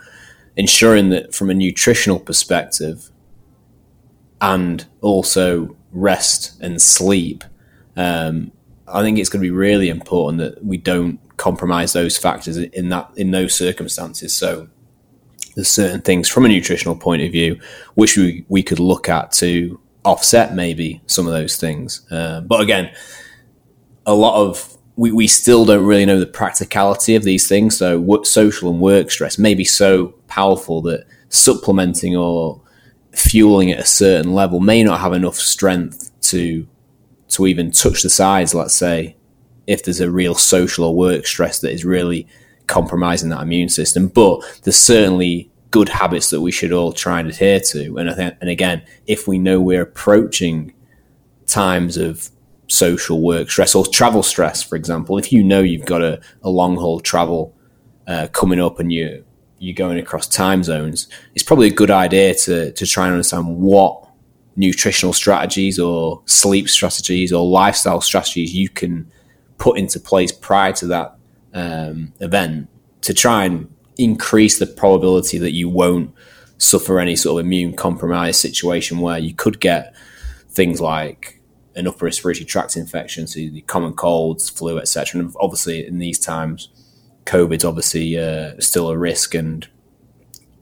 [0.55, 3.11] ensuring that from a nutritional perspective
[4.41, 7.43] and also rest and sleep,
[7.95, 8.51] um,
[8.87, 12.89] I think it's going to be really important that we don't compromise those factors in
[12.89, 14.33] that in those circumstances.
[14.33, 14.67] So
[15.55, 17.59] there's certain things from a nutritional point of view
[17.95, 22.05] which we, we could look at to offset maybe some of those things.
[22.11, 22.93] Uh, but again,
[24.05, 27.77] a lot of we, we still don't really know the practicality of these things.
[27.77, 32.61] So what social and work stress may be so powerful that supplementing or
[33.11, 36.67] fueling at a certain level may not have enough strength to
[37.29, 39.15] to even touch the sides, let's say,
[39.67, 42.27] if there's a real social or work stress that is really
[42.67, 44.07] compromising that immune system.
[44.07, 47.97] But there's certainly good habits that we should all try and adhere to.
[47.97, 50.73] And I think, and again, if we know we're approaching
[51.47, 52.29] times of
[52.67, 56.49] social work stress or travel stress, for example, if you know you've got a, a
[56.49, 57.55] long haul travel
[58.07, 59.25] uh, coming up and you
[59.57, 63.57] you're going across time zones, it's probably a good idea to to try and understand
[63.57, 64.04] what
[64.55, 69.09] nutritional strategies or sleep strategies or lifestyle strategies you can
[69.57, 71.15] put into place prior to that
[71.53, 72.67] um, event
[73.01, 76.13] to try and increase the probability that you won't
[76.57, 79.93] suffer any sort of immune compromise situation where you could get
[80.49, 81.41] things like
[81.75, 85.19] an upper respiratory tract infection, so the common colds, flu, etc.
[85.19, 86.69] And obviously, in these times,
[87.25, 89.67] COVID's obviously uh, still a risk and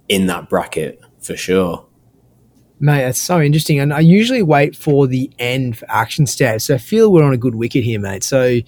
[0.09, 1.85] in that bracket for sure.
[2.79, 3.79] Mate, that's so interesting.
[3.79, 6.65] And I usually wait for the end for action steps.
[6.65, 8.23] So I feel we're on a good wicket here, mate.
[8.23, 8.59] So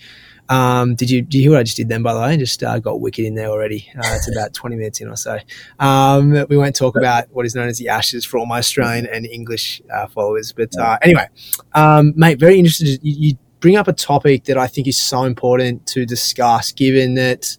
[0.50, 2.04] um, did you did you hear what I just did then?
[2.04, 3.90] By the way, I just uh, got wicket in there already.
[3.96, 5.40] Uh, it's about twenty minutes in or so.
[5.80, 9.08] Um, we won't talk about what is known as the Ashes for all my Australian
[9.08, 10.52] and English uh, followers.
[10.52, 11.28] But uh, anyway,
[11.74, 13.00] um, mate, very interested.
[13.02, 17.16] You, you bring up a topic that I think is so important to discuss, given
[17.16, 17.58] that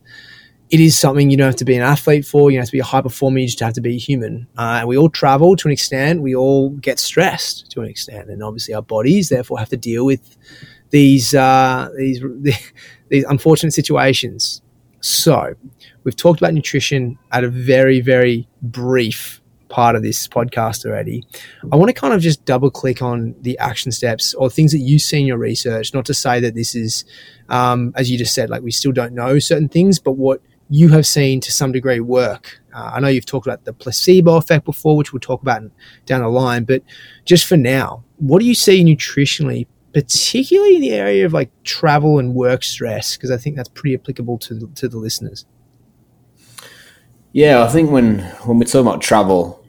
[0.71, 2.51] it is something you don't have to be an athlete for.
[2.51, 3.39] You don't have to be a high performer.
[3.39, 4.49] You just have to be human.
[4.59, 6.23] Uh, and we all travel to an extent.
[6.23, 10.05] We all get stressed to an extent, and obviously our bodies therefore have to deal
[10.05, 10.37] with
[10.91, 12.23] these uh, these
[13.09, 14.61] these unfortunate situations.
[15.01, 15.55] So
[16.03, 21.25] we've talked about nutrition at a very very brief part of this podcast already.
[21.73, 24.79] I want to kind of just double click on the action steps or things that
[24.79, 25.93] you see in your research.
[25.93, 27.05] Not to say that this is,
[27.49, 30.89] um, as you just said, like we still don't know certain things, but what you
[30.89, 32.61] have seen to some degree work.
[32.75, 35.63] Uh, I know you've talked about the placebo effect before, which we'll talk about
[36.07, 36.83] down the line, but
[37.25, 42.19] just for now, what do you see nutritionally, particularly in the area of like travel
[42.19, 43.17] and work stress?
[43.17, 45.47] Because I think that's pretty applicable to the, to the listeners.
[47.33, 49.65] Yeah, I think when when we talk about travel,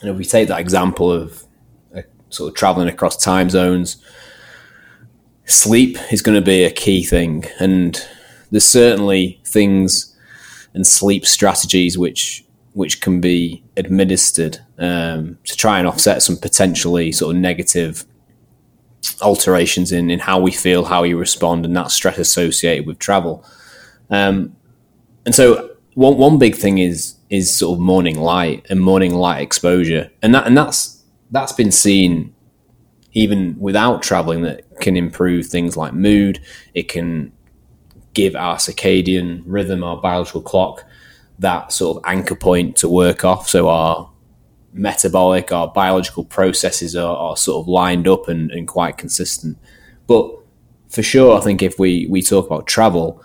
[0.00, 1.44] and if we take that example of
[1.94, 4.02] uh, sort of traveling across time zones,
[5.46, 8.06] sleep is going to be a key thing, and
[8.50, 10.16] there's certainly things
[10.74, 17.10] and sleep strategies which which can be administered um, to try and offset some potentially
[17.10, 18.04] sort of negative
[19.22, 23.44] alterations in, in how we feel, how we respond, and that stress associated with travel.
[24.08, 24.56] Um,
[25.26, 29.40] and so one one big thing is is sort of morning light and morning light
[29.42, 32.34] exposure, and that and that's that's been seen
[33.12, 36.40] even without traveling that can improve things like mood.
[36.74, 37.32] It can
[38.14, 40.84] give our circadian rhythm, our biological clock,
[41.38, 43.48] that sort of anchor point to work off.
[43.48, 44.10] So our
[44.72, 49.58] metabolic, our biological processes are, are sort of lined up and, and quite consistent.
[50.06, 50.30] But
[50.88, 53.24] for sure, I think if we, we talk about travel,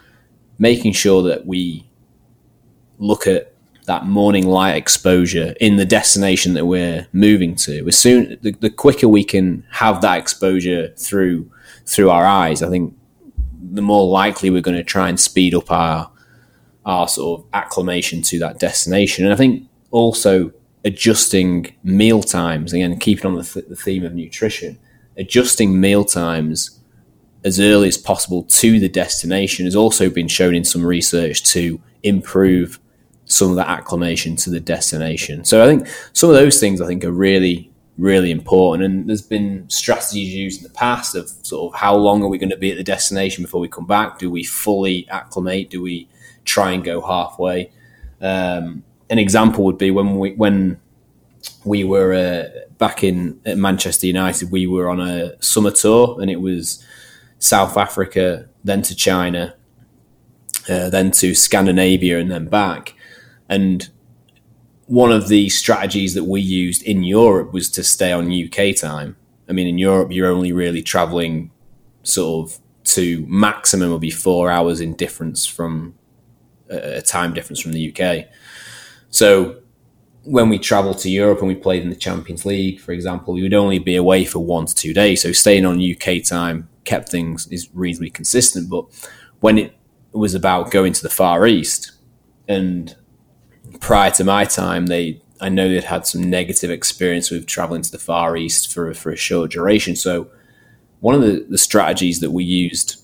[0.58, 1.90] making sure that we
[3.00, 3.54] look at
[3.86, 7.88] that morning light exposure in the destination that we're moving to.
[7.88, 11.52] As soon the, the quicker we can have that exposure through
[11.86, 12.96] through our eyes, I think
[13.74, 16.12] the more likely we're going to try and speed up our
[16.86, 19.26] our sort of acclimation to that destination.
[19.26, 20.52] And I think also
[20.84, 24.78] adjusting meal times again, keeping on the, th- the theme of nutrition,
[25.18, 26.80] adjusting meal times
[27.44, 31.80] as early as possible to the destination has also been shown in some research to
[32.04, 32.80] improve
[33.26, 35.44] some of that acclimation to the destination.
[35.44, 38.84] So I think some of those things I think are really really important.
[38.84, 42.38] And there's been strategies used in the past of sort of how long are we
[42.38, 44.20] going to be at the destination before we come back?
[44.20, 45.70] Do we fully acclimate?
[45.70, 46.10] Do we
[46.44, 47.72] try and go halfway?
[48.22, 50.80] Um, an example would be when we when
[51.64, 56.32] we were uh, back in at Manchester United we were on a summer tour and
[56.32, 56.84] it was
[57.38, 59.56] South Africa then to China
[60.70, 62.96] uh, then to Scandinavia and then back.
[63.48, 63.90] And
[64.88, 69.16] one of the strategies that we used in Europe was to stay on UK time.
[69.50, 71.52] I mean, in Europe, you're only really traveling
[72.04, 75.96] sort of to maximum will be four hours in difference from
[76.70, 78.28] a time difference from the UK.
[79.10, 79.62] So
[80.24, 83.42] when we traveled to Europe and we played in the Champions League, for example, we
[83.42, 85.22] would only be away for one to two days.
[85.22, 88.70] So staying on UK time kept things is reasonably consistent.
[88.70, 88.86] But
[89.40, 89.76] when it
[90.12, 91.92] was about going to the Far East
[92.48, 92.96] and
[93.80, 97.92] prior to my time, they I know they'd had some negative experience with traveling to
[97.92, 99.96] the Far East for for a short duration.
[99.96, 100.30] So
[101.00, 103.02] one of the, the strategies that we used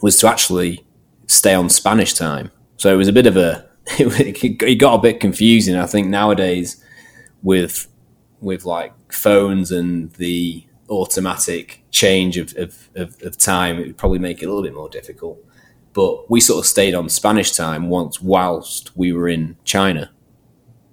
[0.00, 0.84] was to actually
[1.26, 2.50] stay on Spanish time.
[2.76, 3.68] So it was a bit of a
[3.98, 5.76] it got a bit confusing.
[5.76, 6.82] I think nowadays
[7.42, 7.88] with
[8.40, 14.18] with like phones and the automatic change of, of, of, of time, it would probably
[14.18, 15.38] make it a little bit more difficult
[15.92, 20.10] but we sort of stayed on Spanish time once whilst we were in China.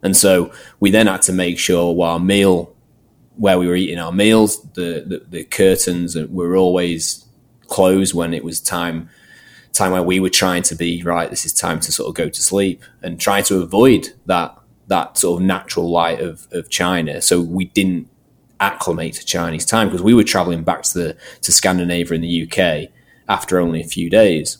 [0.04, 2.76] And so we then had to make sure while our meal,
[3.36, 7.26] where we were eating our meals, the, the, the curtains were always
[7.68, 9.10] closed when it was time
[9.74, 12.28] time where we were trying to be right this is time to sort of go
[12.28, 17.22] to sleep and try to avoid that that sort of natural light of, of china
[17.22, 18.10] so we didn't
[18.60, 22.43] acclimate to chinese time because we were traveling back to the to scandinavia in the
[22.43, 22.89] uk
[23.30, 24.58] after only a few days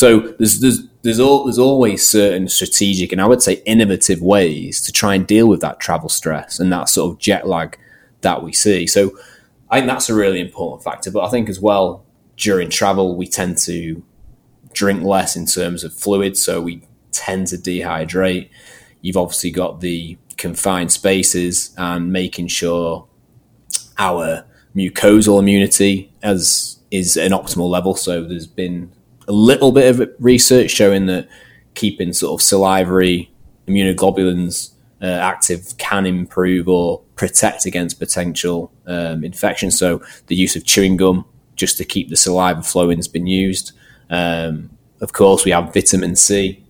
[0.00, 4.80] so there's there's there's all there's always certain strategic and I would say innovative ways
[4.80, 7.78] to try and deal with that travel stress and that sort of jet lag
[8.22, 8.86] that we see.
[8.86, 9.14] So
[9.68, 11.10] I think that's a really important factor.
[11.10, 12.02] But I think as well
[12.38, 14.02] during travel we tend to
[14.72, 16.82] drink less in terms of fluids, so we
[17.12, 18.48] tend to dehydrate.
[19.02, 23.06] You've obviously got the confined spaces and making sure
[23.98, 27.94] our mucosal immunity as is an optimal level.
[27.94, 28.92] So there's been
[29.30, 31.28] a little bit of research showing that
[31.74, 33.30] keeping sort of salivary
[33.68, 39.70] immunoglobulins uh, active can improve or protect against potential um, infection.
[39.70, 41.24] So the use of chewing gum
[41.54, 43.70] just to keep the saliva flowing has been used.
[44.10, 44.70] Um,
[45.00, 46.64] of course, we have vitamin C,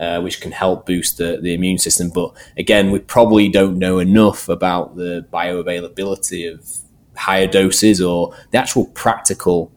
[0.00, 2.08] uh, which can help boost the, the immune system.
[2.08, 6.66] But again, we probably don't know enough about the bioavailability of
[7.14, 9.70] higher doses or the actual practical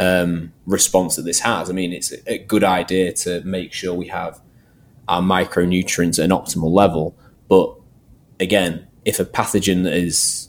[0.00, 1.68] um, response that this has.
[1.68, 4.40] I mean, it's a, good idea to make sure we have
[5.06, 7.14] our micronutrients at an optimal level.
[7.48, 7.74] But
[8.40, 10.48] again, if a pathogen that is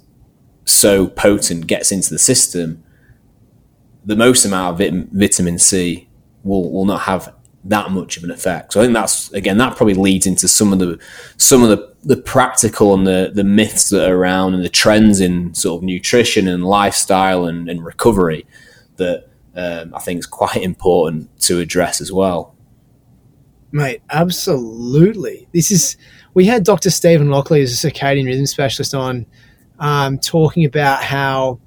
[0.63, 2.81] so potent gets into the system,
[4.05, 6.07] the most amount of vit- vitamin C
[6.43, 7.35] will, will not have
[7.65, 8.71] that much of an effect.
[8.71, 10.97] So I think that's again that probably leads into some of the
[11.37, 15.19] some of the, the practical and the, the myths that are around and the trends
[15.19, 18.47] in sort of nutrition and lifestyle and, and recovery
[18.95, 22.55] that um, I think is quite important to address as well.
[23.71, 25.47] Mate, absolutely.
[25.53, 25.95] This is
[26.33, 26.89] we had Dr.
[26.89, 29.25] Steven Lockley as a circadian rhythm specialist on
[29.79, 31.59] um, talking about how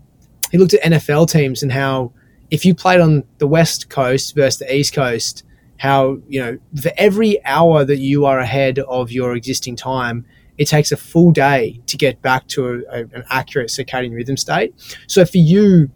[0.50, 2.12] he looked at NFL teams and how
[2.50, 5.44] if you played on the West Coast versus the East Coast,
[5.78, 10.26] how you know for every hour that you are ahead of your existing time,
[10.58, 14.36] it takes a full day to get back to a, a, an accurate circadian rhythm
[14.36, 14.74] state.
[15.08, 15.90] So for you,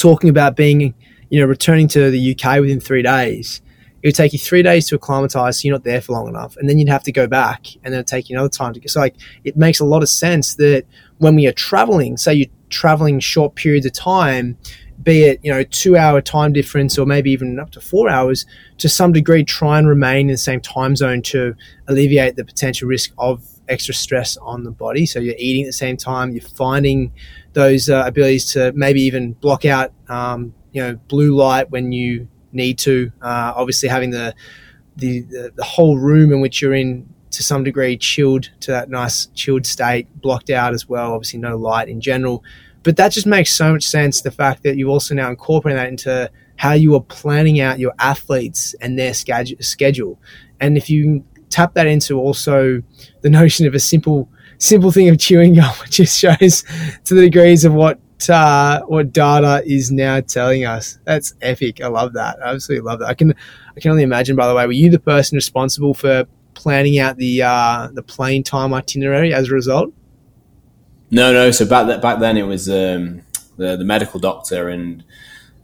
[0.00, 0.94] talking about being,
[1.28, 3.60] you know, returning to the UK within three days,
[4.02, 6.56] it would take you three days to acclimatize, so you're not there for long enough,
[6.56, 8.80] and then you'd have to go back, and then it'd take you another time to
[8.80, 8.90] get.
[8.90, 10.86] So like, it makes a lot of sense that
[11.18, 14.56] when we are traveling, say you're traveling short periods of time,
[15.02, 18.46] be it you know two hour time difference or maybe even up to four hours,
[18.78, 21.54] to some degree try and remain in the same time zone to
[21.88, 25.04] alleviate the potential risk of extra stress on the body.
[25.04, 27.12] So you're eating at the same time, you're finding
[27.52, 32.28] those uh, abilities to maybe even block out um, you know blue light when you
[32.52, 33.12] need to.
[33.20, 34.34] Uh, obviously, having the,
[34.96, 38.90] the the the whole room in which you're in to some degree chilled to that
[38.90, 41.12] nice chilled state, blocked out as well.
[41.14, 42.42] Obviously, no light in general.
[42.82, 44.22] But that just makes so much sense.
[44.22, 47.94] The fact that you also now incorporate that into how you are planning out your
[47.98, 50.18] athletes and their schedule.
[50.60, 52.82] And if you tap that into also
[53.22, 54.28] the notion of a simple
[54.60, 56.62] simple thing of chewing gum, which just shows
[57.04, 57.98] to the degrees of what
[58.28, 60.98] uh, what data is now telling us.
[61.04, 61.82] That's epic.
[61.82, 62.38] I love that.
[62.44, 63.08] I absolutely love that.
[63.08, 63.34] I can
[63.76, 64.36] I can only imagine.
[64.36, 68.44] By the way, were you the person responsible for planning out the uh, the plane
[68.44, 69.92] time itinerary as a result?
[71.10, 71.50] No, no.
[71.50, 73.22] So back that back then it was um,
[73.56, 75.02] the the medical doctor and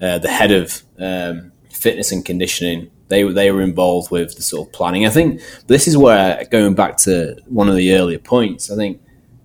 [0.00, 2.90] uh, the head of um, fitness and conditioning.
[3.08, 5.06] They they were involved with the sort of planning.
[5.06, 8.70] I think this is where going back to one of the earlier points.
[8.70, 9.00] I think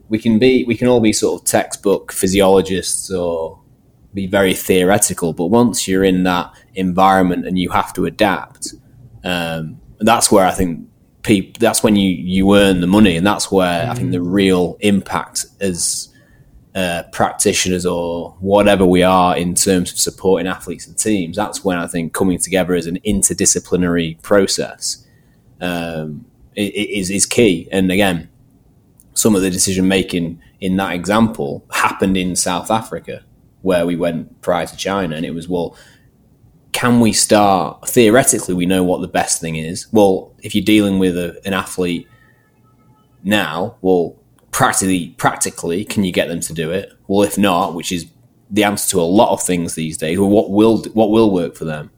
[0.10, 3.60] we can be we can all be sort of textbook physiologists or
[4.14, 8.74] be very theoretical, but once you're in that environment and you have to adapt,
[9.24, 10.88] um, that's where I think
[11.24, 13.90] people that's when you you earn the money and that's where mm.
[13.90, 14.34] i think the mm.
[14.34, 16.11] real impact as
[16.74, 21.78] uh, practitioners or whatever we are in terms of supporting athletes and teams that's when
[21.78, 25.06] i think coming together as an interdisciplinary process
[25.60, 27.68] um, is, is key.
[27.72, 28.30] And again
[29.14, 33.24] some of the decision making in that example happened in south africa
[33.62, 35.76] where we went prior to china and it was well
[36.72, 39.88] can we start theoretically we know what the best thing is.
[39.92, 42.08] Well if you're dealing with a, an athlete
[43.24, 44.21] now well
[44.52, 46.94] practically practically can you get them to do it?
[47.08, 48.06] Well if not which is
[48.50, 51.56] the answer to a lot of things these days well what will what will work
[51.56, 51.92] for them?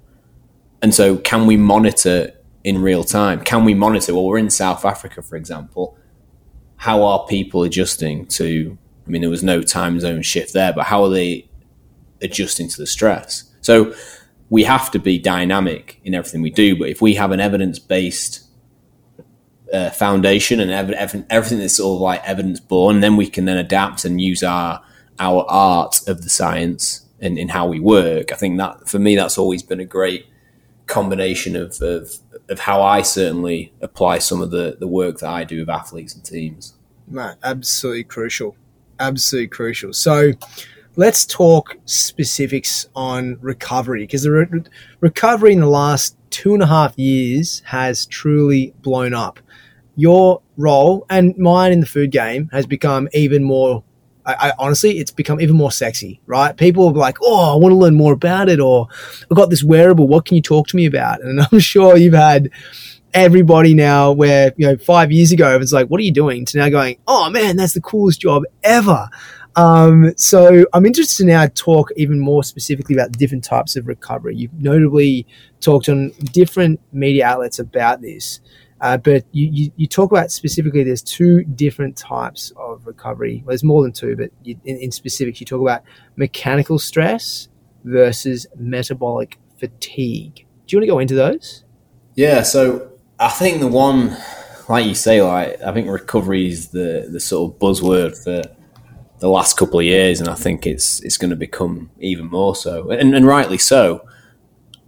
[0.82, 2.32] And so can we monitor
[2.64, 3.42] in real time?
[3.42, 5.98] Can we monitor well we're in south africa for example
[6.78, 8.78] how are people adjusting to
[9.08, 11.48] i mean there was no time zone shift there but how are they
[12.24, 13.44] adjusting to the stress?
[13.62, 13.94] So
[14.50, 16.78] we have to be dynamic in everything we do.
[16.78, 18.43] But if we have an evidence based
[19.74, 23.46] uh, foundation and ev- ev- everything that's sort of like evidence born, then we can
[23.46, 24.82] then adapt and use our
[25.20, 28.32] our art of the science and in how we work.
[28.32, 30.26] I think that for me, that's always been a great
[30.88, 32.12] combination of, of,
[32.50, 36.14] of how I certainly apply some of the, the work that I do with athletes
[36.14, 36.74] and teams.
[37.08, 38.56] Right, absolutely crucial.
[39.00, 39.94] Absolutely crucial.
[39.94, 40.34] So,
[40.96, 44.64] let's talk specifics on recovery because the re-
[45.00, 49.40] recovery in the last two and a half years has truly blown up.
[49.96, 53.84] Your role and mine in the food game has become even more.
[54.26, 56.56] I, I, honestly, it's become even more sexy, right?
[56.56, 58.88] People are like, "Oh, I want to learn more about it," or
[59.30, 60.08] "I've got this wearable.
[60.08, 62.50] What can you talk to me about?" And I'm sure you've had
[63.14, 66.46] everybody now where you know five years ago it was like what are you doing
[66.46, 69.08] to now going oh man that's the coolest job ever
[69.56, 74.36] um, so I'm interested to now talk even more specifically about different types of recovery.
[74.36, 75.28] You've notably
[75.62, 78.40] talked on different media outlets about this,
[78.84, 83.38] uh, but you, you, you, talk about specifically there's two different types of recovery.
[83.38, 85.84] Well, there's more than two, but you, in, in specifics, you talk about
[86.18, 87.48] mechanical stress
[87.86, 90.46] versus metabolic fatigue.
[90.68, 91.64] Do you want to go into those?
[92.16, 94.18] Yeah, so I think the one,
[94.68, 98.44] like you say, like I think recovery is the the sort of buzzword for
[99.20, 102.54] the last couple of years, and I think it's it's going to become even more
[102.54, 104.06] so, and, and rightly so.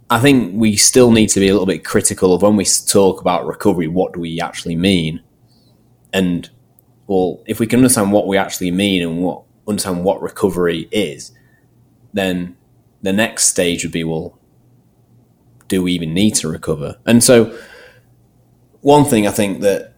[0.08, 3.20] I think we still need to be a little bit critical of when we talk
[3.20, 3.88] about recovery.
[3.88, 5.22] What do we actually mean?
[6.12, 6.48] And
[7.06, 11.32] well, if we can understand what we actually mean and what understand what recovery is,
[12.12, 12.56] then
[13.02, 14.38] the next stage would be well,
[15.68, 16.96] do we even need to recover?
[17.04, 17.58] And so,
[18.80, 19.94] one thing I think that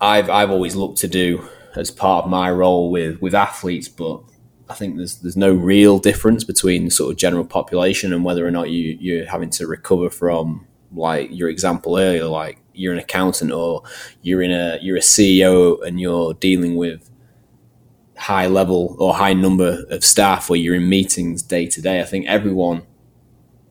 [0.00, 1.46] I've I've always looked to do
[1.76, 4.22] as part of my role with with athletes, but
[4.72, 8.50] I think there's there's no real difference between sort of general population and whether or
[8.50, 13.52] not you you're having to recover from like your example earlier, like you're an accountant
[13.52, 13.82] or
[14.22, 17.10] you're in a you're a CEO and you're dealing with
[18.16, 22.00] high level or high number of staff where you're in meetings day to day.
[22.00, 22.86] I think everyone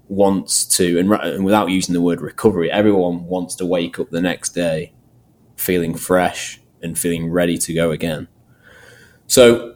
[0.10, 4.20] wants to, and, and without using the word recovery, everyone wants to wake up the
[4.20, 4.91] next day
[5.56, 8.28] feeling fresh, and feeling ready to go again.
[9.28, 9.76] So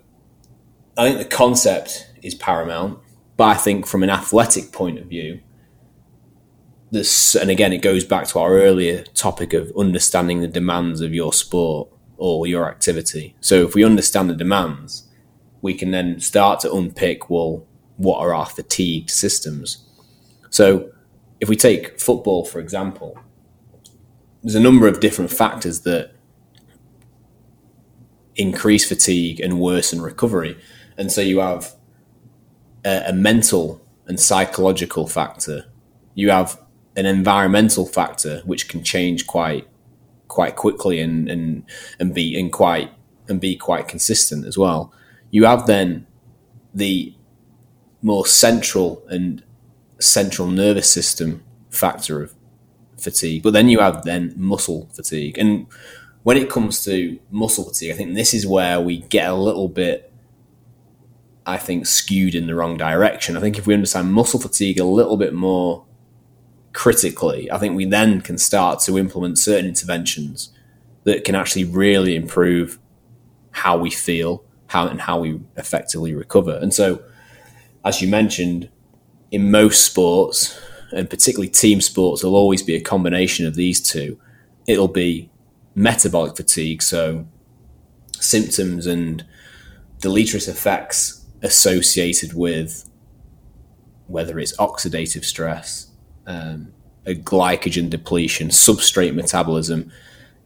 [0.97, 2.99] I think the concept is paramount,
[3.37, 5.41] but I think from an athletic point of view,
[6.91, 11.13] this and again it goes back to our earlier topic of understanding the demands of
[11.13, 13.35] your sport or your activity.
[13.41, 15.09] So if we understand the demands,
[15.61, 17.65] we can then start to unpick well,
[17.97, 19.83] what are our fatigued systems?
[20.49, 20.91] So,
[21.41, 23.17] if we take football, for example,
[24.43, 26.11] there's a number of different factors that
[28.35, 30.57] increase fatigue and worsen recovery.
[30.97, 31.75] And so you have
[32.83, 35.65] a, a mental and psychological factor.
[36.13, 36.61] You have
[36.95, 39.67] an environmental factor which can change quite
[40.27, 41.63] quite quickly and and
[41.99, 42.91] and be and quite
[43.27, 44.93] and be quite consistent as well.
[45.31, 46.07] You have then
[46.73, 47.13] the
[48.01, 49.43] more central and
[49.99, 52.33] central nervous system factor of
[52.97, 55.37] fatigue, but then you have then muscle fatigue.
[55.37, 55.67] And
[56.23, 59.67] when it comes to muscle fatigue, I think this is where we get a little
[59.67, 60.11] bit
[61.45, 63.37] I think, skewed in the wrong direction.
[63.37, 65.85] I think if we understand muscle fatigue a little bit more
[66.73, 70.51] critically, I think we then can start to implement certain interventions
[71.03, 72.79] that can actually really improve
[73.51, 76.57] how we feel, how and how we effectively recover.
[76.61, 77.03] And so,
[77.85, 78.69] as you mentioned,
[79.31, 80.59] in most sports,
[80.91, 84.19] and particularly team sports, there'll always be a combination of these two.
[84.67, 85.29] It'll be
[85.75, 87.27] metabolic fatigue, so
[88.19, 89.23] symptoms and
[89.99, 92.89] deleterious effects associated with
[94.07, 95.91] whether it's oxidative stress,
[96.27, 96.73] um,
[97.05, 99.91] a glycogen depletion, substrate metabolism,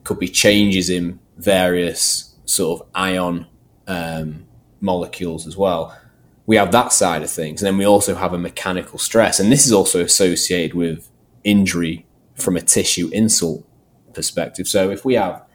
[0.03, 3.47] could be changes in various sort of ion
[3.87, 4.45] um,
[4.81, 5.97] molecules as well.
[6.45, 7.61] We have that side of things.
[7.61, 9.39] And then we also have a mechanical stress.
[9.39, 11.09] And this is also associated with
[11.43, 13.65] injury from a tissue insult
[14.13, 14.67] perspective.
[14.67, 15.45] So if we have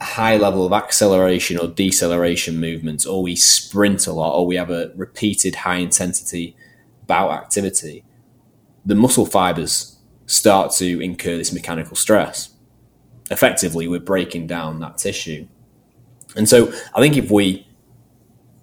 [0.00, 4.70] high level of acceleration or deceleration movements, or we sprint a lot, or we have
[4.70, 6.56] a repeated high intensity
[7.06, 8.04] bout activity,
[8.84, 12.50] the muscle fibers start to incur this mechanical stress.
[13.30, 15.46] Effectively, we're breaking down that tissue.
[16.36, 17.66] And so I think if we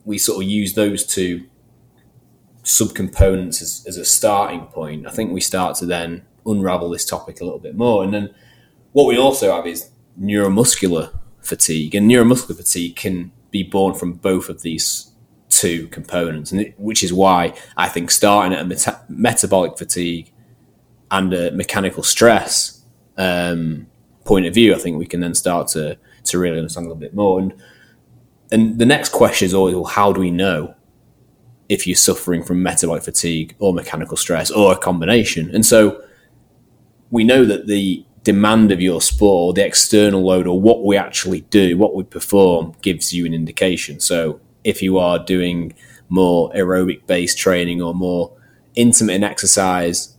[0.06, 1.46] we sort of use those two
[2.64, 7.42] subcomponents as, as a starting point, I think we start to then unravel this topic
[7.42, 8.04] a little bit more.
[8.04, 8.34] And then
[8.92, 11.12] what we also have is neuromuscular
[11.46, 15.12] fatigue, and neuromuscular fatigue can be born from both of these
[15.50, 20.32] two components, and it, which is why I think starting at a meta- metabolic fatigue
[21.12, 22.82] and a mechanical stress
[23.18, 23.88] um,
[24.26, 27.00] point of view, I think we can then start to to really understand a little
[27.00, 27.40] bit more.
[27.40, 27.54] And
[28.52, 30.76] and the next question is always, well, how do we know
[31.70, 35.54] if you're suffering from metabolic fatigue or mechanical stress or a combination?
[35.54, 36.04] And so
[37.12, 41.42] we know that the demand of your sport, the external load, or what we actually
[41.42, 44.00] do, what we perform, gives you an indication.
[44.00, 45.74] So if you are doing
[46.10, 48.36] more aerobic based training or more
[48.76, 50.18] intermittent exercise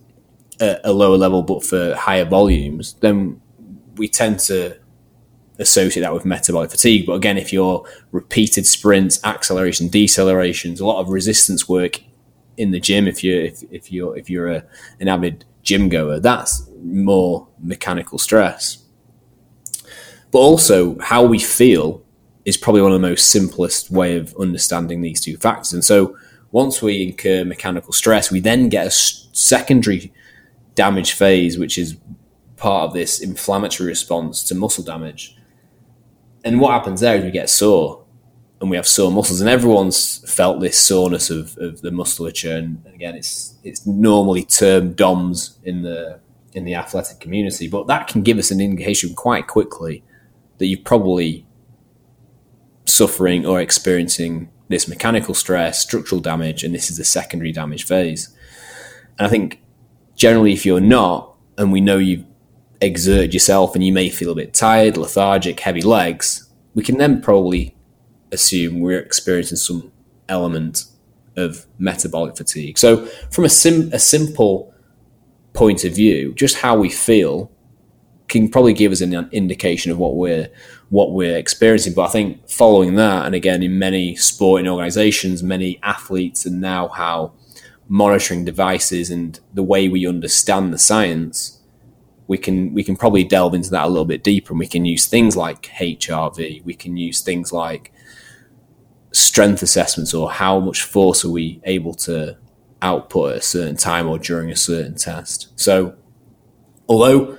[0.59, 3.39] at a lower level but for higher volumes, then
[3.97, 4.77] we tend to
[5.59, 7.05] associate that with metabolic fatigue.
[7.05, 12.01] But again, if you're repeated sprints, acceleration, decelerations, a lot of resistance work
[12.55, 14.63] in the gym, if you're if, if you're if you're a,
[15.01, 18.85] an avid gym goer, that's more mechanical stress.
[20.31, 22.01] But also, how we feel
[22.45, 25.73] is probably one of the most simplest way of understanding these two factors.
[25.73, 26.17] And so,
[26.51, 30.13] once we incur mechanical stress, we then get a secondary
[30.75, 31.97] damage phase, which is
[32.55, 35.35] part of this inflammatory response to muscle damage.
[36.45, 38.05] And what happens there is we get sore
[38.59, 42.55] and we have sore muscles, and everyone's felt this soreness of, of the musculature.
[42.55, 46.19] And again, it's it's normally termed DOMS in the
[46.53, 50.03] in the athletic community, but that can give us an indication quite quickly
[50.57, 51.45] that you're probably
[52.85, 58.35] suffering or experiencing this mechanical stress, structural damage, and this is the secondary damage phase.
[59.19, 59.61] And I think
[60.15, 62.25] generally, if you're not, and we know you've
[62.81, 67.21] exerted yourself and you may feel a bit tired, lethargic, heavy legs, we can then
[67.21, 67.76] probably
[68.31, 69.91] assume we're experiencing some
[70.29, 70.85] element
[71.35, 72.77] of metabolic fatigue.
[72.77, 74.73] So, from a, sim- a simple
[75.53, 77.51] point of view, just how we feel
[78.27, 80.49] can probably give us an indication of what we're
[80.89, 81.93] what we're experiencing.
[81.93, 86.89] But I think following that, and again in many sporting organisations, many athletes, and now
[86.89, 87.33] how
[87.89, 91.61] monitoring devices and the way we understand the science,
[92.27, 94.85] we can we can probably delve into that a little bit deeper, and we can
[94.85, 96.63] use things like HRV.
[96.63, 97.93] We can use things like
[99.17, 102.37] strength assessments or how much force are we able to
[102.81, 105.51] output at a certain time or during a certain test.
[105.59, 105.95] So,
[106.87, 107.37] although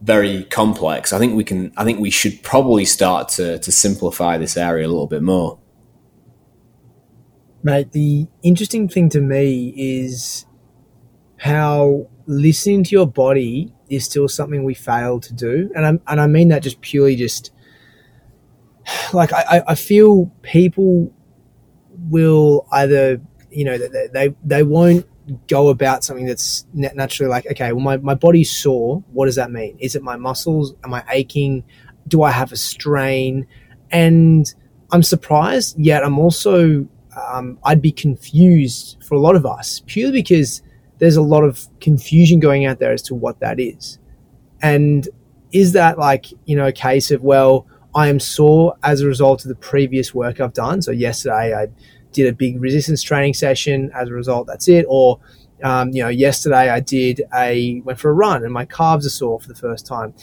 [0.00, 1.72] very complex, I think we can.
[1.76, 5.58] I think we should probably start to to simplify this area a little bit more.
[7.62, 10.46] Mate, the interesting thing to me is
[11.36, 16.20] how listening to your body is still something we fail to do, and I and
[16.20, 17.52] I mean that just purely just
[19.12, 21.12] like I, I feel people
[22.08, 23.20] will either
[23.50, 25.06] you know they they, they won't
[25.46, 29.04] go about something that's naturally like okay well my, my body's sore.
[29.12, 29.76] What does that mean?
[29.78, 30.74] Is it my muscles?
[30.84, 31.64] Am i aching?
[32.08, 33.46] Do i have a strain?
[33.90, 34.52] And
[34.92, 36.84] i'm surprised yet i'm also
[37.16, 40.62] um, i'd be confused for a lot of us purely because
[41.00, 43.98] there's a lot of confusion going out there as to what that is.
[44.62, 45.08] And
[45.50, 49.44] is that like you know a case of well i am sore as a result
[49.44, 51.66] of the previous work i've done so yesterday i
[52.12, 53.90] did a big resistance training session.
[53.94, 54.84] As a result, that's it.
[54.88, 55.20] Or,
[55.62, 59.10] um, you know, yesterday I did a went for a run and my calves are
[59.10, 60.14] sore for the first time.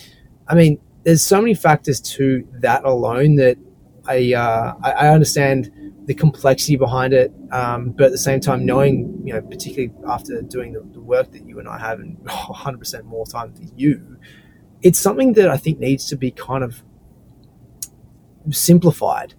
[0.47, 3.57] I mean, there's so many factors to that alone that
[4.05, 5.71] I uh, I, understand
[6.05, 10.41] the complexity behind it, um, but at the same time, knowing you know, particularly after
[10.41, 14.17] doing the, the work that you and I have, and 100% more time than you,
[14.81, 16.81] it's something that I think needs to be kind of
[18.51, 19.33] simplified.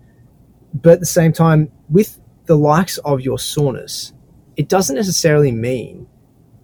[0.75, 4.13] But at the same time, with the likes of your soreness,
[4.57, 6.07] it doesn't necessarily mean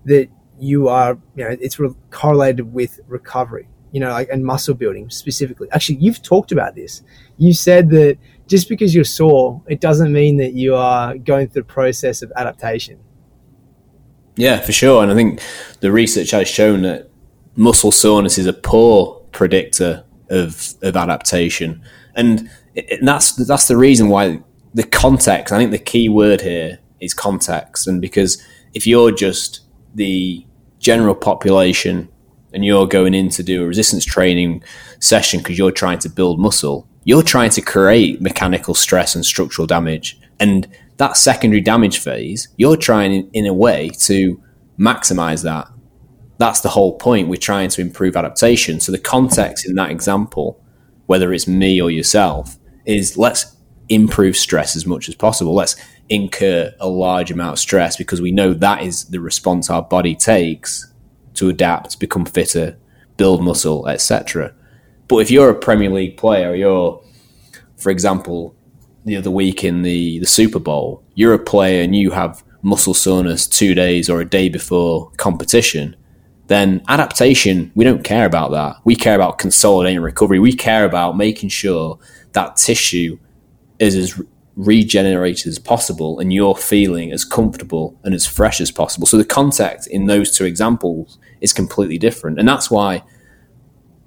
[0.04, 0.28] that
[0.58, 5.10] you are, you know, it's re- correlated with recovery, you know, like, and muscle building
[5.10, 5.68] specifically.
[5.72, 7.02] Actually, you've talked about this.
[7.38, 11.62] You said that just because you're sore, it doesn't mean that you are going through
[11.62, 12.98] the process of adaptation.
[14.36, 15.02] Yeah, for sure.
[15.02, 15.40] And I think
[15.80, 17.10] the research has shown that
[17.56, 21.82] muscle soreness is a poor predictor of, of adaptation.
[22.16, 22.48] And,
[23.02, 24.42] that's, that's the reason why
[24.72, 25.52] the context.
[25.52, 28.42] I think the key word here is context, and because
[28.72, 29.60] if you're just
[29.94, 30.44] the
[30.80, 32.08] general population
[32.52, 34.62] and you're going in to do a resistance training
[35.00, 39.66] session because you're trying to build muscle, you're trying to create mechanical stress and structural
[39.66, 40.18] damage.
[40.40, 44.40] And that secondary damage phase, you're trying in a way to
[44.78, 45.68] maximize that.
[46.38, 47.28] That's the whole point.
[47.28, 48.80] We're trying to improve adaptation.
[48.80, 50.60] So the context in that example,
[51.06, 53.56] whether it's me or yourself, is let's
[53.88, 55.54] improve stress as much as possible.
[55.54, 55.76] Let's
[56.08, 60.14] incur a large amount of stress because we know that is the response our body
[60.14, 60.92] takes
[61.34, 62.76] to adapt, become fitter,
[63.16, 64.54] build muscle, etc.
[65.08, 67.02] But if you're a Premier League player, you're,
[67.76, 68.54] for example,
[69.04, 72.94] the other week in the, the Super Bowl, you're a player and you have muscle
[72.94, 75.94] soreness two days or a day before competition,
[76.46, 78.76] then adaptation, we don't care about that.
[78.84, 80.38] We care about consolidating recovery.
[80.38, 81.98] We care about making sure
[82.32, 83.18] that tissue
[83.78, 84.20] is as
[84.56, 89.06] regenerated as possible and you're feeling as comfortable and as fresh as possible.
[89.06, 92.38] So the context in those two examples is completely different.
[92.38, 93.02] And that's why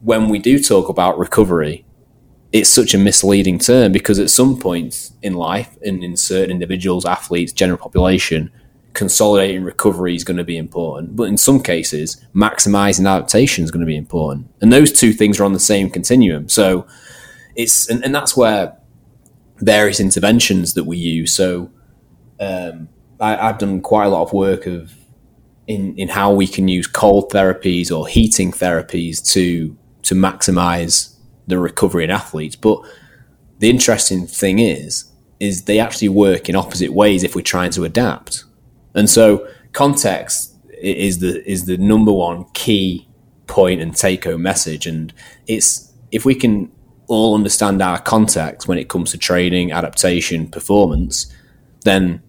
[0.02, 1.86] when we do talk about recovery,
[2.54, 7.06] it's such a misleading term because at some points in life and in certain individuals,
[7.06, 8.52] athletes, general population,
[8.98, 11.16] consolidating recovery is going to be important.
[11.16, 14.52] But in some cases, maximizing adaptation is going to be important.
[14.60, 16.50] And those two things are on the same continuum.
[16.50, 16.88] So
[17.56, 18.76] it's, and, and that's where
[19.58, 21.32] various interventions that we use.
[21.32, 21.72] So
[22.40, 22.90] um,
[23.20, 24.94] I, have done quite a lot of work of
[25.68, 31.60] in in how we can use cold therapies or heating therapies to to maximize the
[31.60, 32.56] recovery in athletes.
[32.56, 32.80] But
[33.60, 37.84] the interesting thing is is they actually work in opposite ways if we're trying to
[37.84, 38.46] adapt.
[38.98, 43.08] And so context is the is the number one key
[43.46, 44.86] point and take home message.
[44.86, 45.14] And
[45.48, 46.72] it's if we can
[47.08, 51.34] all understand our context when it comes to training, adaptation, performance,
[51.86, 52.22] then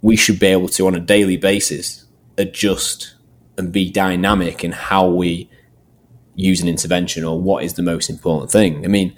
[0.00, 2.06] we should be able to, on a daily basis,
[2.38, 3.14] adjust
[3.58, 5.50] and be dynamic in how we
[6.34, 8.84] use an intervention or what is the most important thing.
[8.84, 9.16] I mean,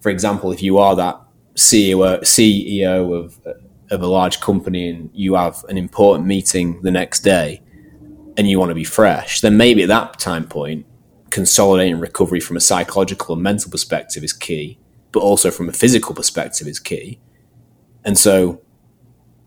[0.00, 1.20] for example, if you are that
[1.54, 3.38] CEO, CEO of,
[3.90, 7.62] of a large company and you have an important meeting the next day
[8.36, 10.86] and you want to be fresh, then maybe at that time point,
[11.30, 14.78] consolidating recovery from a psychological and mental perspective is key,
[15.12, 17.18] but also from a physical perspective is key.
[18.04, 18.60] And so,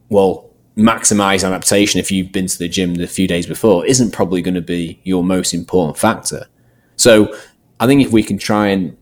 [0.09, 4.41] well, maximize adaptation if you've been to the gym the few days before isn't probably
[4.41, 6.47] going to be your most important factor.
[6.95, 7.35] So,
[7.79, 8.97] I think if we can try and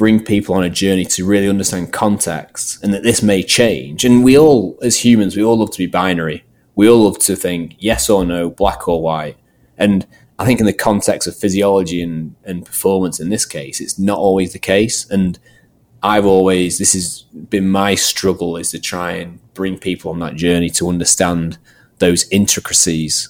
[0.00, 4.24] bring people on a journey to really understand context and that this may change, and
[4.24, 6.42] we all, as humans, we all love to be binary.
[6.74, 9.36] We all love to think yes or no, black or white.
[9.76, 10.06] And
[10.38, 14.16] I think in the context of physiology and, and performance in this case, it's not
[14.16, 15.04] always the case.
[15.10, 15.38] And
[16.02, 20.34] I've always, this has been my struggle is to try and bring people on that
[20.34, 21.58] journey to understand
[21.98, 23.28] those intricacies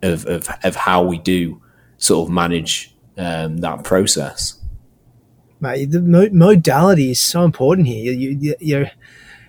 [0.00, 1.60] of, of, of how we do
[1.98, 4.62] sort of manage um, that process.
[5.60, 8.12] Mate, the mo- modality is so important here.
[8.12, 8.90] You, you, you're,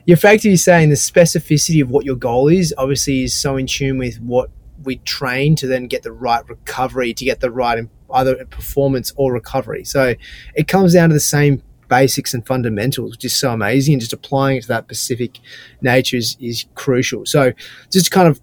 [0.05, 3.97] you're effectively saying the specificity of what your goal is obviously is so in tune
[3.97, 4.49] with what
[4.84, 9.34] we train to then get the right recovery, to get the right either performance or
[9.34, 9.84] recovery.
[9.84, 10.16] So
[10.55, 13.95] it comes down to the same basics and fundamentals, which is so amazing.
[13.95, 15.39] And just applying it to that specific
[15.82, 17.26] nature is, is crucial.
[17.26, 17.53] So,
[17.91, 18.39] just kind of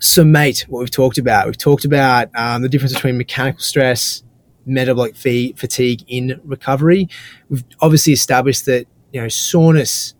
[0.00, 4.22] summate what we've talked about, we've talked about um, the difference between mechanical stress,
[4.66, 7.08] metabolic fatigue in recovery.
[7.48, 10.14] We've obviously established that you know soreness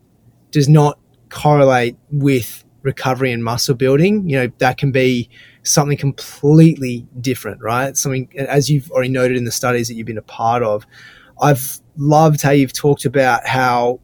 [0.50, 4.28] does not correlate with recovery and muscle building.
[4.28, 5.28] You know that can be
[5.62, 7.96] something completely different, right?
[7.96, 10.86] Something as you've already noted in the studies that you've been a part of.
[11.40, 14.00] I've loved how you've talked about how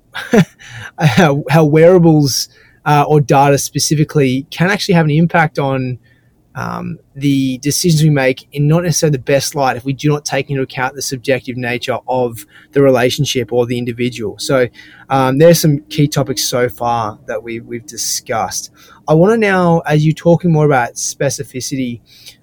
[0.99, 2.49] how, how wearables
[2.84, 5.99] uh, or data specifically can actually have an impact on
[6.55, 10.24] um, the decisions we make in not necessarily the best light if we do not
[10.24, 14.38] take into account the subjective nature of the relationship or the individual.
[14.38, 14.66] So
[15.09, 18.72] um, there's some key topics so far that we, we've discussed.
[19.07, 22.01] I want to now, as you're talking more about specificity,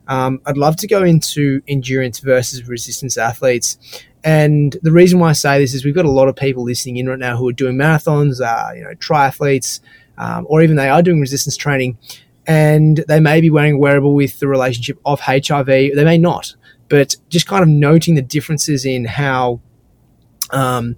[0.07, 3.77] um, I'd love to go into endurance versus resistance athletes.
[4.23, 6.97] And the reason why I say this is we've got a lot of people listening
[6.97, 9.81] in right now who are doing marathons, uh, you know, triathletes,
[10.17, 11.97] um, or even they are doing resistance training
[12.47, 15.93] and they may be wearing a wearable with the relationship of HRV.
[15.93, 16.55] They may not,
[16.87, 19.59] but just kind of noting the differences in how,
[20.51, 20.95] um,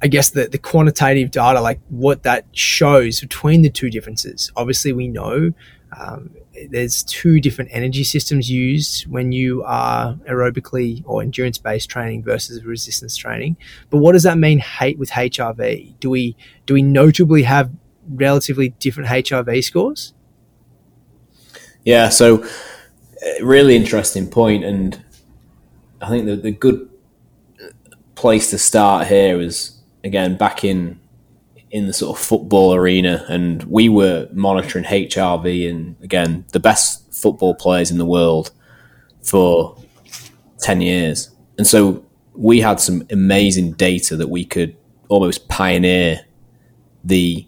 [0.00, 4.50] I guess the, the quantitative data, like what that shows between the two differences.
[4.56, 5.52] Obviously, we know
[5.92, 6.30] um,
[6.70, 12.64] there's two different energy systems used when you are aerobically or endurance based training versus
[12.64, 13.56] resistance training.
[13.90, 16.00] But what does that mean hate with HRV?
[16.00, 16.36] Do we
[16.66, 17.70] do we notably have
[18.08, 20.14] relatively different HRV scores?
[21.88, 25.02] Yeah, so uh, really interesting point, and
[26.02, 26.86] I think the, the good
[28.14, 31.00] place to start here is again back in
[31.70, 37.10] in the sort of football arena, and we were monitoring HRV and again the best
[37.10, 38.50] football players in the world
[39.22, 39.74] for
[40.58, 44.76] ten years, and so we had some amazing data that we could
[45.08, 46.20] almost pioneer
[47.02, 47.46] the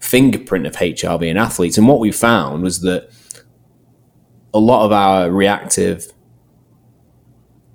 [0.00, 3.10] fingerprint of HRV in athletes, and what we found was that
[4.54, 6.12] a lot of our reactive,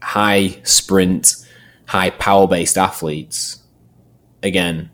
[0.02, 1.36] high sprint,
[1.88, 3.62] high power based athletes,
[4.42, 4.90] again,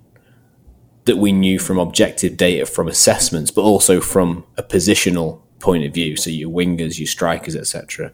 [1.06, 5.94] that we knew from objective data from assessments, but also from a positional point of
[5.94, 6.18] view.
[6.18, 8.12] So your wingers, your strikers, etc.,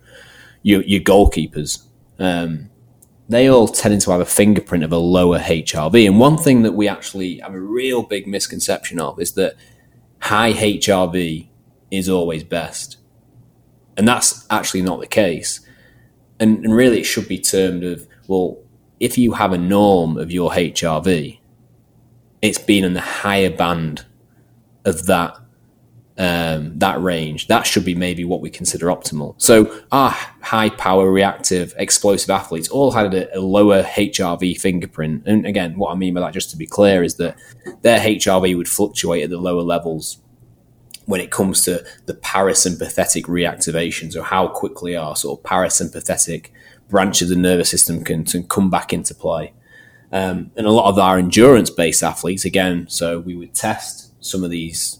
[0.61, 1.83] your your goalkeepers,
[2.19, 2.69] um,
[3.29, 6.05] they all tend to have a fingerprint of a lower HRV.
[6.05, 9.55] And one thing that we actually have a real big misconception of is that
[10.19, 11.47] high HRV
[11.89, 12.97] is always best.
[13.97, 15.59] And that's actually not the case.
[16.39, 18.57] And, and really, it should be termed of well,
[18.99, 21.39] if you have a norm of your HRV,
[22.41, 24.05] it's been in the higher band
[24.85, 25.35] of that
[26.17, 27.47] um, that range.
[27.47, 29.33] That should be maybe what we consider optimal.
[29.37, 30.11] So our
[30.41, 35.23] high power, reactive, explosive athletes all had a, a, lower HRV fingerprint.
[35.25, 37.37] And again, what I mean by that, just to be clear, is that
[37.81, 40.20] their HRV would fluctuate at the lower levels
[41.05, 46.47] when it comes to the parasympathetic reactivations or how quickly our sort of parasympathetic
[46.89, 49.53] branch of the nervous system can, can come back into play.
[50.11, 54.43] Um, and a lot of our endurance based athletes, again, so we would test some
[54.43, 54.99] of these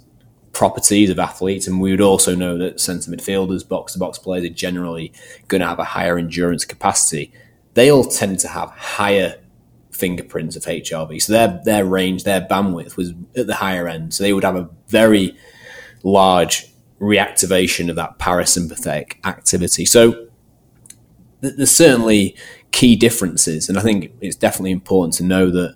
[0.54, 4.46] properties of athletes, and we would also know that centre midfielders, box to box players
[4.46, 5.12] are generally
[5.48, 7.32] going to have a higher endurance capacity.
[7.74, 9.38] They all tend to have higher
[9.92, 14.14] fingerprints of HRV, so their their range, their bandwidth was at the higher end.
[14.14, 15.38] So they would have a very
[16.04, 16.68] large
[17.00, 19.86] reactivation of that parasympathetic activity.
[19.86, 20.28] So
[21.42, 22.36] there's certainly
[22.72, 25.76] key differences, and I think it's definitely important to know that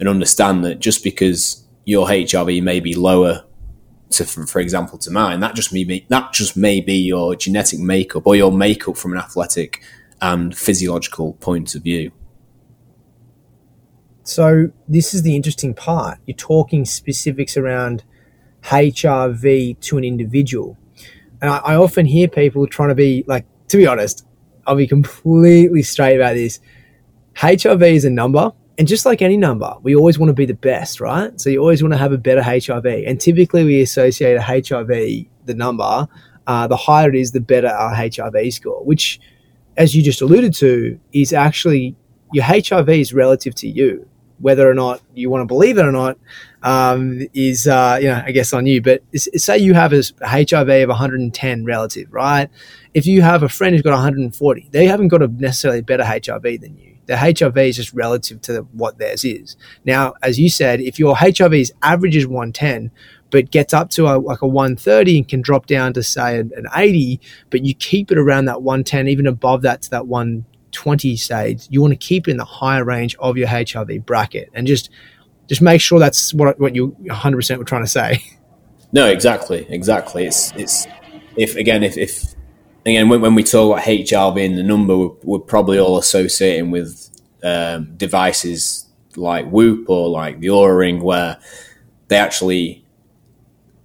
[0.00, 3.44] and understand that just because your HRV may be lower
[4.10, 7.36] to, for, for example, to mine, that just may be that just may be your
[7.36, 9.82] genetic makeup or your makeup from an athletic
[10.20, 12.10] and physiological point of view.
[14.22, 16.18] So this is the interesting part.
[16.26, 18.04] You're talking specifics around
[18.64, 20.76] HRV to an individual.
[21.40, 24.26] And I, I often hear people trying to be like, to be honest,
[24.66, 26.60] I'll be completely straight about this.
[27.36, 30.54] HRV is a number, and just like any number, we always want to be the
[30.54, 31.38] best, right?
[31.40, 33.08] So you always want to have a better HRV.
[33.08, 36.08] And typically we associate a HRV, the number,
[36.46, 39.20] uh, the higher it is, the better our HRV score, which,
[39.76, 41.96] as you just alluded to, is actually
[42.32, 44.08] your HRV is relative to you
[44.38, 46.18] whether or not you want to believe it or not
[46.64, 48.80] um, is, uh, you know, I guess on you.
[48.80, 52.48] But say you have a HRV of 110 relative, right?
[52.94, 56.60] If you have a friend who's got 140, they haven't got a necessarily better HRV
[56.60, 56.96] than you.
[57.06, 59.56] The HRV is just relative to what theirs is.
[59.84, 62.90] Now, as you said, if your HRV's average is 110,
[63.30, 66.50] but gets up to a, like a 130 and can drop down to say an,
[66.56, 71.16] an 80, but you keep it around that 110, even above that to that 120
[71.16, 74.66] stage, you want to keep it in the higher range of your HRV bracket and
[74.66, 74.88] just
[75.48, 78.22] just make sure that's what what you 100% were trying to say.
[78.92, 80.24] No, exactly, exactly.
[80.24, 80.86] It's it's
[81.36, 82.34] if again if, if
[82.86, 86.70] again when, when we talk about HRV and the number, we're, we're probably all associating
[86.70, 87.10] with
[87.42, 88.86] um, devices
[89.16, 91.38] like Whoop or like the Oura Ring, where
[92.08, 92.84] they actually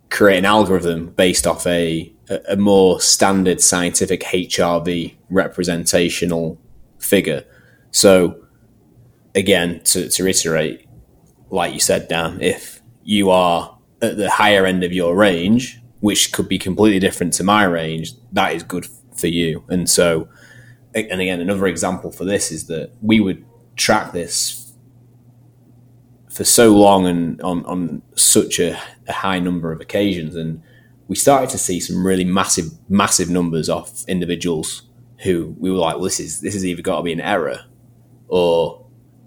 [0.10, 2.14] create an algorithm based off a
[2.48, 6.60] a more standard scientific HRV representational
[7.00, 7.44] figure.
[7.92, 8.46] So,
[9.34, 10.86] again, to, to reiterate,
[11.50, 16.32] like you said, Dan, if you are at the higher end of your range, which
[16.32, 19.64] could be completely different to my range, that is good for you.
[19.70, 20.30] And so,
[20.94, 23.46] and again, another example for this is that we would
[23.76, 24.74] track this
[26.30, 30.36] for so long and on, on such a, a high number of occasions.
[30.36, 30.62] And
[31.08, 34.84] we started to see some really massive, massive numbers off individuals
[35.24, 37.60] who we were like, well, this is this has either got to be an error
[38.30, 38.79] or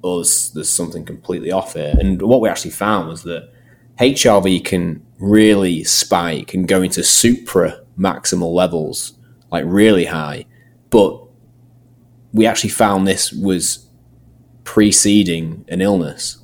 [0.03, 1.95] there's, there's something completely off here.
[1.99, 3.53] And what we actually found was that
[3.99, 9.15] HRV can really spike and go into supra maximal levels,
[9.51, 10.47] like really high.
[10.91, 11.23] But
[12.33, 13.87] we actually found this was
[14.65, 16.39] preceding an illness.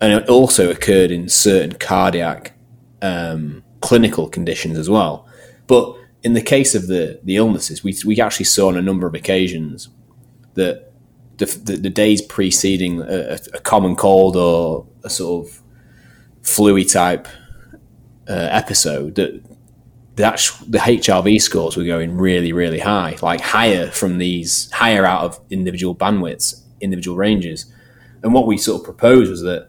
[0.00, 2.52] And it also occurred in certain cardiac
[3.02, 5.26] um, clinical conditions as well.
[5.66, 9.06] But in the case of the, the illnesses, we, we actually saw on a number
[9.06, 9.88] of occasions
[10.54, 10.89] that
[11.40, 15.62] the, the, the days preceding a, a, common cold or a sort of
[16.42, 17.26] flu type
[18.28, 19.42] uh, episode, that
[20.16, 25.40] the HRV scores were going really, really high, like higher from these, higher out of
[25.48, 27.72] individual bandwidths, individual ranges.
[28.22, 29.66] And what we sort of proposed was that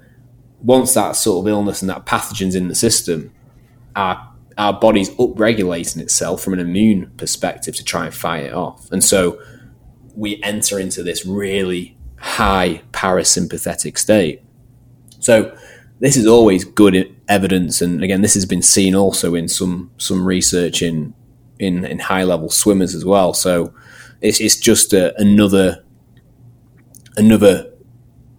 [0.62, 3.32] once that sort of illness and that pathogen's in the system,
[3.96, 8.92] our our body's upregulating itself from an immune perspective to try and fight it off.
[8.92, 9.42] And so
[10.16, 14.42] we enter into this really high parasympathetic state.
[15.20, 15.56] So
[16.00, 20.26] this is always good evidence, and again, this has been seen also in some some
[20.26, 21.14] research in
[21.60, 23.34] in, in high level swimmers as well.
[23.34, 23.74] So
[24.20, 25.84] it's it's just a, another
[27.18, 27.72] another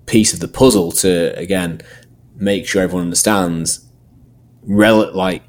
[0.07, 1.81] piece of the puzzle to again
[2.37, 3.87] make sure everyone understands
[4.63, 5.43] rel- like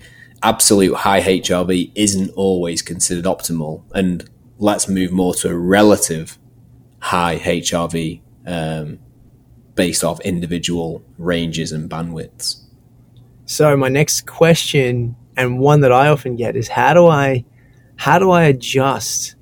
[0.44, 4.30] absolute high HRV isn't always considered optimal, and
[4.64, 6.40] let's move more to a relative
[7.00, 8.98] high HRV um,
[9.76, 12.62] based off individual ranges and bandwidths.
[13.46, 17.44] So my next question, and one that I often get, is how do I
[17.98, 19.36] how do I adjust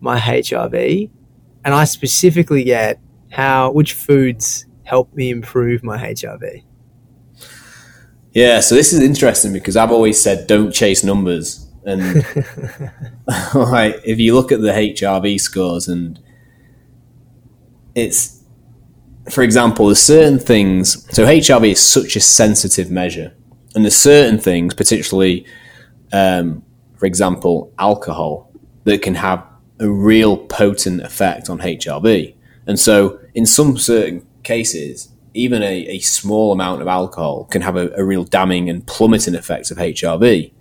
[0.00, 1.10] my HRV?
[1.64, 3.00] And I specifically get
[3.30, 6.62] how which foods help me improve my HRV.
[8.32, 11.67] Yeah, so this is interesting because I've always said don't chase numbers.
[11.88, 12.16] And
[13.54, 16.20] like if you look at the HRV scores and
[17.94, 18.44] it's
[19.30, 23.34] for example, there's certain things so HRV is such a sensitive measure.
[23.74, 25.46] And there's certain things, particularly
[26.12, 26.62] um,
[26.96, 28.52] for example, alcohol,
[28.84, 29.44] that can have
[29.80, 32.34] a real potent effect on HRV.
[32.66, 37.76] And so in some certain cases, even a, a small amount of alcohol can have
[37.76, 40.52] a, a real damning and plummeting effect of HRV.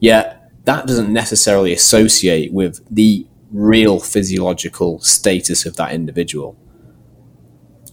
[0.00, 0.35] Yet
[0.66, 6.56] that doesn't necessarily associate with the real physiological status of that individual.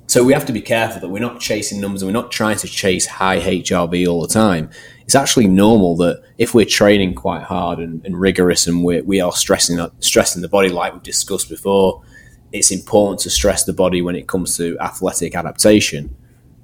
[0.07, 2.57] So we have to be careful that we're not chasing numbers and we're not trying
[2.57, 4.69] to chase high HRV all the time.
[5.05, 9.21] It's actually normal that if we're training quite hard and, and rigorous and we're, we
[9.21, 12.03] are stressing stressing the body like we've discussed before,
[12.51, 16.15] it's important to stress the body when it comes to athletic adaptation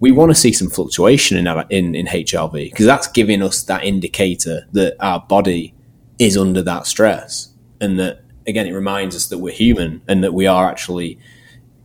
[0.01, 3.83] we want to see some fluctuation in in, in HRV because that's giving us that
[3.83, 5.73] indicator that our body
[6.19, 7.49] is under that stress,
[7.81, 11.17] and that again it reminds us that we're human and that we are actually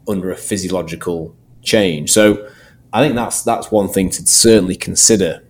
[0.07, 2.12] under a physiological change.
[2.12, 2.49] So
[2.93, 5.45] I think that's that's one thing to certainly consider.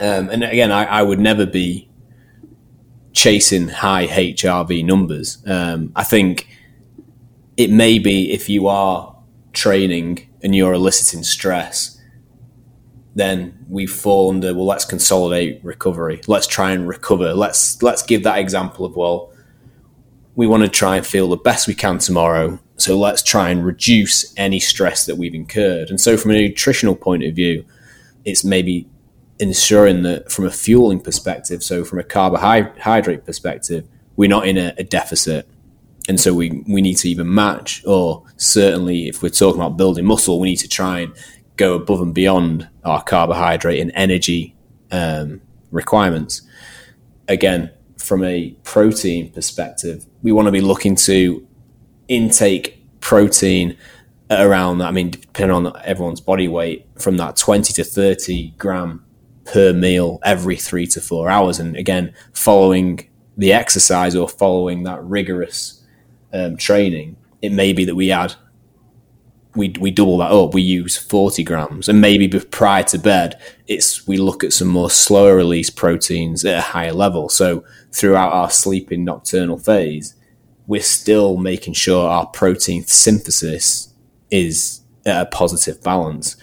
[0.00, 1.88] Um, and again, I, I, would never be
[3.12, 5.38] chasing high HRV numbers.
[5.44, 6.46] Um, I think
[7.56, 9.16] it may be if you are
[9.52, 11.97] training and you're eliciting stress,
[13.18, 16.20] then we fall under well, let's consolidate recovery.
[16.26, 17.34] Let's try and recover.
[17.34, 19.32] Let's let's give that example of well,
[20.36, 22.58] we want to try and feel the best we can tomorrow.
[22.76, 25.90] So let's try and reduce any stress that we've incurred.
[25.90, 27.64] And so from a nutritional point of view,
[28.24, 28.88] it's maybe
[29.40, 33.84] ensuring that from a fueling perspective, so from a carbohydrate perspective,
[34.16, 35.48] we're not in a, a deficit
[36.08, 40.06] and so we we need to either match or certainly if we're talking about building
[40.06, 41.12] muscle, we need to try and
[41.58, 44.56] go above and beyond our carbohydrate and energy
[44.90, 46.42] um, requirements.
[47.28, 51.46] Again, from a protein perspective, we want to be looking to
[52.08, 53.76] intake protein
[54.30, 59.04] around I mean, depending on everyone's body weight, from that 20 to 30 gram
[59.44, 61.58] per meal every three to four hours.
[61.58, 65.82] And again, following the exercise or following that rigorous
[66.32, 68.34] um, training, it may be that we add
[69.58, 70.54] we we double that up.
[70.54, 74.90] We use forty grams, and maybe prior to bed, it's we look at some more
[74.90, 77.28] slower release proteins at a higher level.
[77.28, 80.14] So throughout our sleeping nocturnal phase,
[80.66, 83.92] we're still making sure our protein synthesis
[84.30, 86.36] is at a positive balance.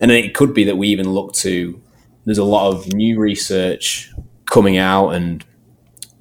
[0.00, 1.80] And it could be that we even look to.
[2.24, 4.10] There's a lot of new research
[4.46, 5.44] coming out, and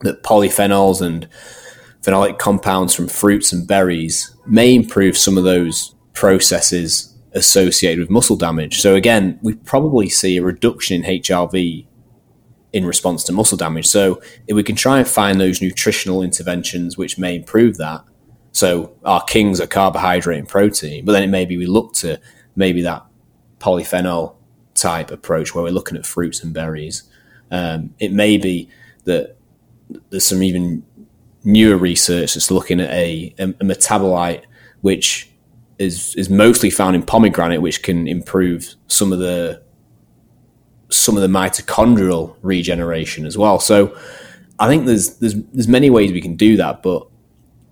[0.02, 1.28] that polyphenols and
[2.02, 8.36] phenolic compounds from fruits and berries may improve some of those processes associated with muscle
[8.36, 8.80] damage.
[8.80, 11.86] So again, we probably see a reduction in HRV
[12.72, 13.88] in response to muscle damage.
[13.88, 18.04] So if we can try and find those nutritional interventions which may improve that.
[18.52, 22.20] So our kings are carbohydrate and protein, but then it may be we look to
[22.56, 23.06] maybe that
[23.60, 24.36] polyphenol
[24.76, 27.04] type approach where we're looking at fruits and berries.
[27.50, 28.70] Um, it may be
[29.06, 29.38] that
[30.10, 30.84] there's some even
[31.44, 34.44] newer research that's looking at a, a metabolite
[34.82, 35.30] which
[35.80, 39.62] is is mostly found in pomegranate, which can improve some of the
[40.90, 43.60] some of the mitochondrial regeneration as well.
[43.60, 43.98] So
[44.60, 47.08] I think there's there's there's many ways we can do that, but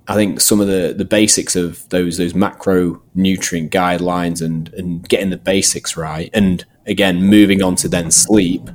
[0.07, 5.29] I think some of the, the basics of those those macronutrient guidelines and and getting
[5.29, 8.69] the basics right, and again moving on to then sleep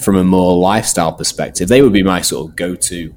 [0.00, 3.14] from a more lifestyle perspective, they would be my sort of go to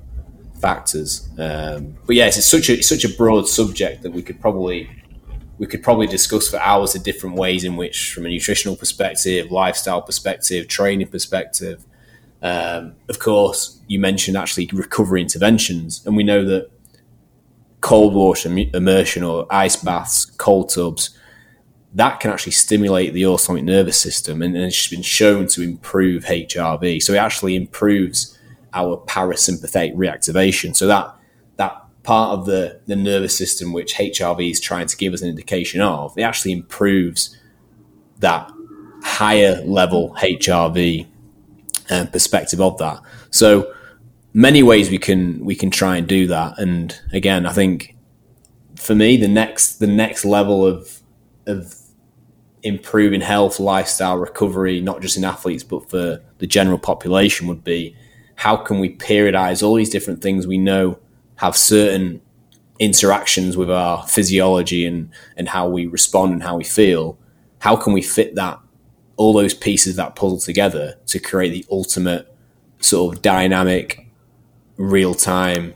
[0.59, 1.29] factors.
[1.37, 4.89] Um, but yes, it's such a it's such a broad subject that we could probably
[5.57, 9.51] we could probably discuss for hours the different ways in which, from a nutritional perspective,
[9.51, 11.85] lifestyle perspective, training perspective.
[12.41, 16.69] Um, of course, you mentioned actually recovery interventions, and we know that
[17.81, 21.17] cold water immersion or ice baths, cold tubs,
[21.93, 26.25] that can actually stimulate the autonomic nervous system, and, and it's been shown to improve
[26.25, 27.01] HRV.
[27.03, 28.37] So it actually improves
[28.73, 30.75] our parasympathetic reactivation.
[30.75, 31.15] So that that
[32.03, 35.81] part of the, the nervous system which HRV is trying to give us an indication
[35.81, 37.37] of, it actually improves
[38.19, 38.51] that
[39.01, 41.07] higher level HRV
[41.89, 43.01] um, perspective of that.
[43.31, 43.73] So
[44.33, 46.59] many ways we can we can try and do that.
[46.59, 47.95] And again, I think
[48.75, 50.99] for me the next the next level of
[51.45, 51.75] of
[52.63, 57.95] improving health, lifestyle, recovery, not just in athletes but for the general population would be
[58.35, 60.97] how can we periodize all these different things we know
[61.43, 62.21] have certain
[62.79, 67.17] interactions with our physiology and, and how we respond and how we feel,
[67.59, 68.57] how can we fit that
[69.17, 72.33] all those pieces of that puzzle together to create the ultimate
[72.79, 74.07] sort of dynamic,
[74.77, 75.75] real time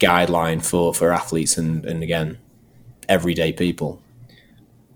[0.00, 2.38] guideline for, for athletes and, and again,
[3.06, 4.00] everyday people?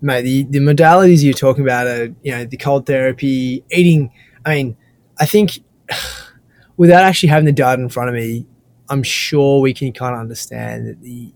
[0.01, 4.11] Mate, the, the modalities you're talking about are, you know, the cold therapy, eating.
[4.47, 4.77] I mean,
[5.19, 5.59] I think
[6.77, 8.47] without actually having the data in front of me,
[8.91, 11.33] I'm sure we can kind of understand the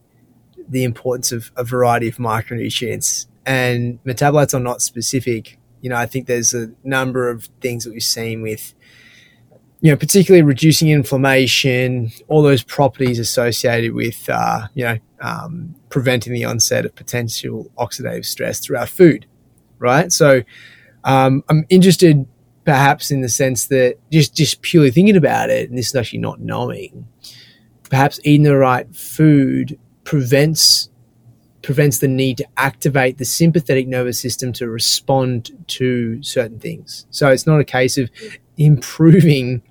[0.68, 5.60] the importance of a variety of micronutrients and metabolites are not specific.
[5.82, 8.74] You know, I think there's a number of things that we've seen with,
[9.82, 16.34] you know, particularly reducing inflammation, all those properties associated with, uh, you know, um, preventing
[16.34, 19.28] the onset of potential oxidative stress through our food,
[19.78, 20.12] right?
[20.12, 20.42] So
[21.04, 22.26] um, I'm interested
[22.66, 26.20] perhaps in the sense that just just purely thinking about it, and this is actually
[26.20, 27.08] not knowing,
[27.90, 30.90] perhaps eating the right food prevents
[31.62, 37.08] prevents the need to activate the sympathetic nervous system to respond to certain things.
[37.10, 38.12] So it's not a case of
[38.56, 39.64] improving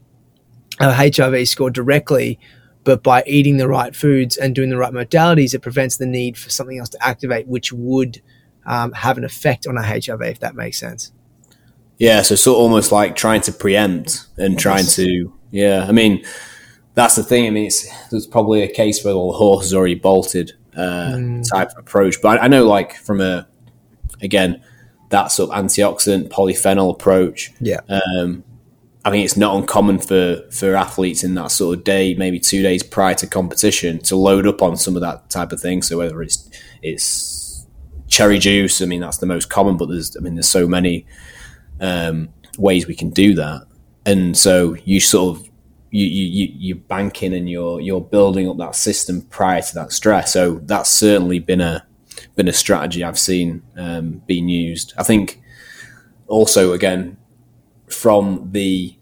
[0.81, 2.41] a HRV score directly,
[2.83, 6.37] but by eating the right foods and doing the right modalities, it prevents the need
[6.37, 8.21] for something else to activate, which would
[8.67, 11.13] um, have an effect on a HRV, if that makes sense.
[11.99, 15.87] Yeah, so sort of almost like trying to preempt and trying to, yeah.
[15.89, 16.25] I mean,
[16.95, 17.47] that's the thing.
[17.47, 21.49] I mean, it's there's probably a case where the horse is already bolted uh, mm.
[21.51, 23.47] type of approach, but I, I, know, like from a
[24.23, 24.63] again
[25.11, 27.53] that sort of antioxidant polyphenol approach.
[27.61, 27.81] Yeah.
[27.89, 28.45] Um,
[29.05, 32.63] I think it's not uncommon for for athletes in that sort of day, maybe two
[32.63, 35.83] days prior to competition, to load up on some of that type of thing.
[35.83, 36.49] So whether it's
[36.83, 37.67] it's
[38.09, 41.07] cherry juice, I mean that's the most common, but there's I mean there's so many
[41.81, 43.67] um, ways we can do that.
[44.07, 45.51] And so you sort of
[45.99, 50.33] you, you you're banking and you're you're building up that system prior to that stress.
[50.33, 51.87] So that's certainly been a
[52.35, 54.93] been a strategy I've seen um, being used.
[54.97, 55.41] I think
[56.27, 57.17] also again
[57.89, 58.97] from the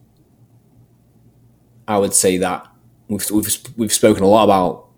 [1.88, 2.68] I would say that
[3.08, 4.88] we've we've, we've spoken a lot about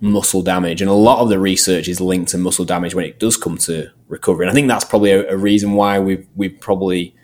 [0.00, 3.18] muscle damage, and a lot of the research is linked to muscle damage when it
[3.18, 4.44] does come to recovery.
[4.44, 7.14] And I think that's probably a, a reason why we've we've probably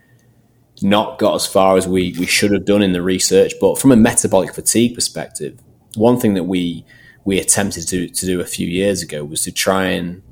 [0.82, 3.52] not got as far as we we should have done in the research.
[3.60, 5.60] But from a metabolic fatigue perspective,
[5.94, 6.84] one thing that we
[7.24, 10.22] we attempted to to do a few years ago was to try and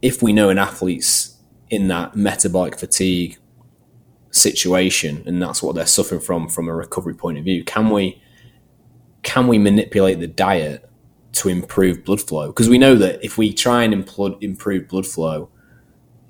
[0.00, 1.36] if we know an athlete's
[1.70, 3.36] in that metabolic fatigue
[4.30, 8.20] situation and that's what they're suffering from from a recovery point of view can we
[9.22, 10.88] can we manipulate the diet
[11.32, 12.48] to improve blood flow?
[12.48, 15.50] Because we know that if we try and impl- improve blood flow,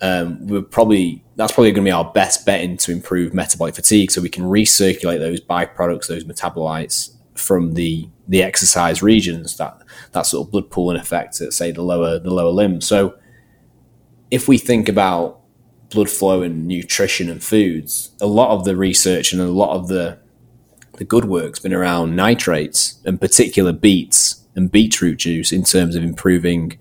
[0.01, 3.77] um, we're probably that's probably going to be our best bet in to improve metabolic
[3.77, 9.81] fatigue, so we can recirculate those byproducts, those metabolites from the the exercise regions that
[10.13, 12.81] that sort of blood pooling effect at say the lower the lower limb.
[12.81, 13.17] So
[14.33, 15.41] if we think about
[15.91, 19.87] blood flow and nutrition and foods, a lot of the research and a lot of
[19.87, 20.19] the
[20.95, 26.03] the good work's been around nitrates and particular beets and beetroot juice in terms of
[26.03, 26.77] improving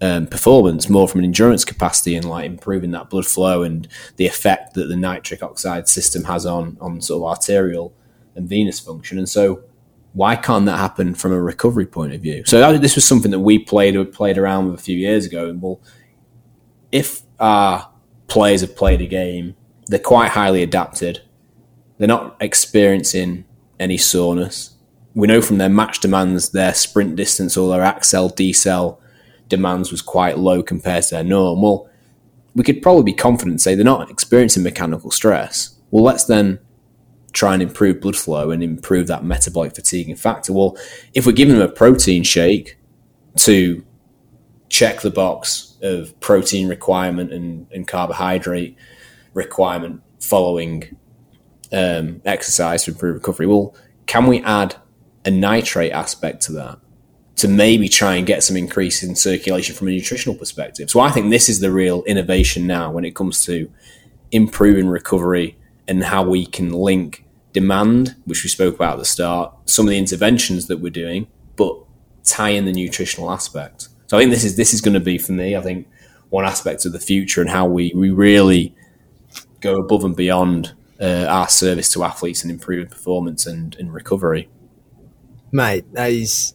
[0.00, 4.26] um, performance more from an endurance capacity and like improving that blood flow and the
[4.26, 7.94] effect that the nitric oxide system has on on sort of arterial
[8.34, 9.18] and venous function.
[9.18, 9.62] And so,
[10.12, 12.44] why can't that happen from a recovery point of view?
[12.46, 15.48] So this was something that we played played around with a few years ago.
[15.48, 15.80] And well,
[16.92, 17.90] if our
[18.26, 19.56] players have played a game,
[19.86, 21.22] they're quite highly adapted
[21.98, 23.44] they're not experiencing
[23.80, 24.74] any soreness.
[25.14, 28.98] We know from their match demands, their sprint distance or their accel decel
[29.48, 31.62] demands was quite low compared to their norm.
[31.62, 31.88] Well,
[32.54, 35.76] we could probably be confident say they're not experiencing mechanical stress.
[35.90, 36.58] Well, let's then
[37.32, 40.52] try and improve blood flow and improve that metabolic fatiguing factor.
[40.52, 40.76] Well,
[41.12, 42.78] if we're giving them a protein shake
[43.36, 43.84] to
[44.68, 48.76] check the box of protein requirement and, and carbohydrate
[49.34, 50.96] requirement following
[51.72, 53.46] um, exercise to improve recovery.
[53.46, 53.74] Well,
[54.06, 54.76] can we add
[55.24, 56.78] a nitrate aspect to that
[57.36, 60.90] to maybe try and get some increase in circulation from a nutritional perspective?
[60.90, 63.70] So I think this is the real innovation now when it comes to
[64.32, 65.56] improving recovery
[65.88, 69.90] and how we can link demand, which we spoke about at the start, some of
[69.90, 71.26] the interventions that we're doing,
[71.56, 71.76] but
[72.24, 73.88] tie in the nutritional aspect.
[74.08, 75.56] So I think this is this is going to be for me.
[75.56, 75.88] I think
[76.30, 78.74] one aspect of the future and how we we really
[79.60, 84.48] go above and beyond uh, our service to athletes and improving performance and, and recovery.
[85.52, 86.54] Mate, that is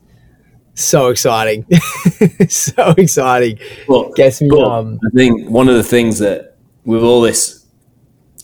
[0.73, 1.65] so exciting.
[2.49, 3.59] so exciting.
[3.87, 7.65] Well, Gets me um, I think one of the things that with all this,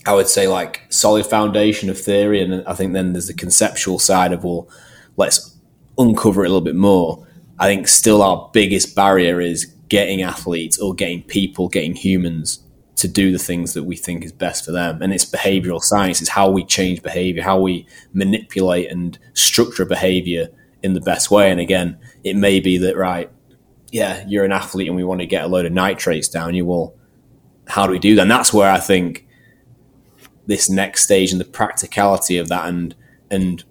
[0.06, 3.98] I would say like solid foundation of theory, and I think then there's the conceptual
[3.98, 4.68] side of well,
[5.16, 5.56] let's
[5.96, 7.26] uncover it a little bit more.
[7.58, 12.60] I think still our biggest barrier is getting athletes or getting people, getting humans
[12.96, 15.00] to do the things that we think is best for them.
[15.02, 16.20] And it's behavioral science.
[16.20, 20.48] It's how we change behavior, how we manipulate and structure behavior
[20.82, 21.50] in the best way.
[21.50, 23.30] And again, it may be that, right,
[23.90, 26.64] yeah, you're an athlete and we want to get a load of nitrates down you.
[26.64, 26.94] Well,
[27.66, 28.22] how do we do that?
[28.22, 29.26] And that's where I think
[30.46, 32.94] this next stage and the practicality of that and,
[33.30, 33.64] and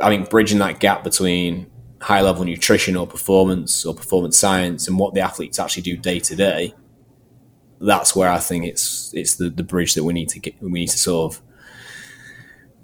[0.00, 1.70] I think bridging that gap between
[2.00, 6.20] high level nutrition or performance or performance science and what the athletes actually do day
[6.20, 6.74] to day
[7.80, 10.70] that's where I think it's it's the, the bridge that we need to get we
[10.70, 11.42] need to sort of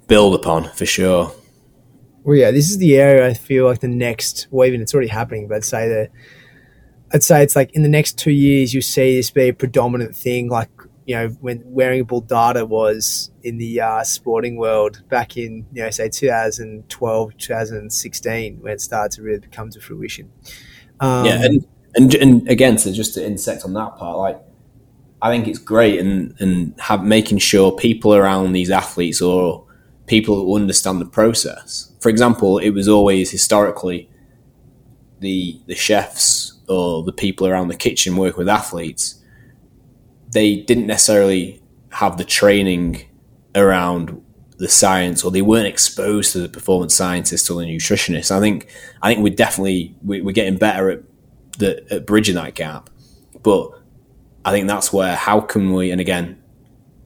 [0.07, 1.33] build upon for sure.
[2.25, 5.09] Well, yeah, this is the area I feel like the next, well, even it's already
[5.09, 6.11] happening, but I'd say that
[7.13, 10.15] I'd say it's like in the next two years you see this be a predominant
[10.15, 10.69] thing, like
[11.05, 15.89] you know when wearable data was in the uh, sporting world back in you know
[15.91, 20.31] say 2012 2016 when it started to really come to fruition.
[20.99, 24.41] Um, yeah and, and and again so just to insect on that part like
[25.21, 29.64] I think it's great and and have making sure people around these athletes or
[30.07, 31.91] people who understand the process.
[31.99, 34.09] For example, it was always historically
[35.19, 39.21] the the chefs or the people around the kitchen work with athletes.
[40.31, 41.61] They didn't necessarily
[41.91, 43.05] have the training
[43.55, 44.21] around
[44.57, 48.31] the science or they weren't exposed to the performance scientists or the nutritionists.
[48.31, 48.67] I think
[49.01, 51.03] I think we're definitely we're getting better at
[51.57, 52.89] the at bridging that gap,
[53.41, 53.71] but
[54.43, 56.41] I think that's where how can we and again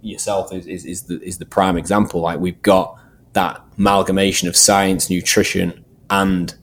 [0.02, 2.22] yourself is, is, is the is the prime example.
[2.22, 2.98] Like we've got
[3.34, 6.54] that amalgamation of science, nutrition, and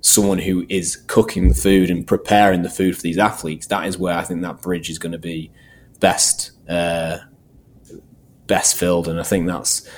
[0.00, 3.66] someone who is cooking the food and preparing the food for these athletes.
[3.66, 5.50] That is where I think that bridge is going to be
[6.00, 7.18] best uh,
[8.46, 9.88] best filled, and I think that's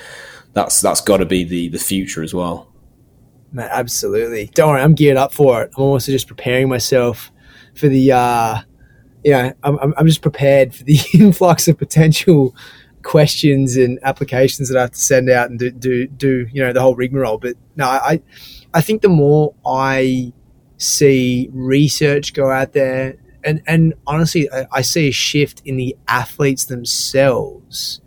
[0.53, 2.67] that's that's got to be the the future as well.
[3.53, 4.49] Man, absolutely.
[4.53, 5.71] Don't worry, I'm geared up for it.
[5.75, 7.31] I'm almost just preparing myself
[7.75, 8.61] for the uh,
[9.23, 12.55] you know, I'm, I'm just prepared for the influx of potential
[13.03, 16.73] questions and applications that I have to send out and do, do, do you know,
[16.73, 17.37] the whole rigmarole.
[17.37, 18.21] But no, I,
[18.73, 20.33] I think the more I
[20.77, 23.15] see research go out there.
[23.43, 28.01] And, and honestly, I, I see a shift in the athletes themselves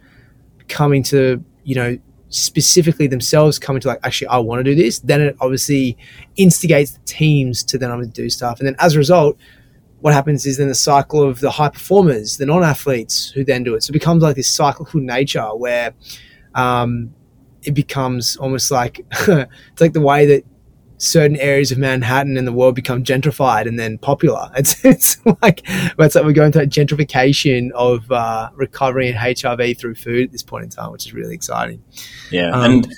[0.69, 1.99] coming to, you know,
[2.29, 4.99] specifically themselves coming to like, actually, I want to do this.
[5.01, 5.97] Then it obviously
[6.37, 8.59] instigates the teams to then I'm going to do stuff.
[8.59, 9.39] And then as a result,
[10.05, 13.75] what happens is then the cycle of the high performers, the non-athletes who then do
[13.75, 13.83] it.
[13.83, 15.95] So it becomes like this cyclical nature where
[16.55, 17.15] um,
[17.63, 20.45] it becomes almost like it's like the way that
[20.99, 24.51] certain areas of Manhattan and the world become gentrified and then popular.
[24.57, 29.79] It's, it's like it's like we're going through a gentrification of uh, recovery and HRV
[29.79, 31.83] through food at this point in time, which is really exciting.
[32.31, 32.95] Yeah, um, and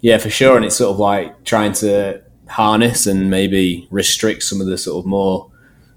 [0.00, 0.56] yeah, for sure.
[0.56, 5.04] And it's sort of like trying to harness and maybe restrict some of the sort
[5.04, 5.52] of more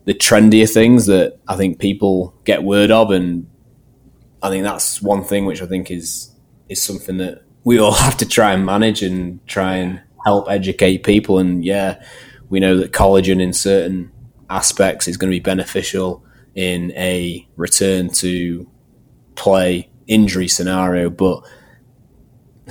[0.06, 3.48] the trendier things that I think people get word of, and
[4.42, 6.34] I think that's one thing which I think is
[6.70, 11.04] is something that we all have to try and manage and try and help educate
[11.04, 11.40] people.
[11.40, 12.02] And yeah,
[12.50, 14.12] we know that collagen in certain
[14.50, 16.24] aspects is going to be beneficial
[16.56, 18.70] in a return to
[19.36, 21.44] play injury scenario, but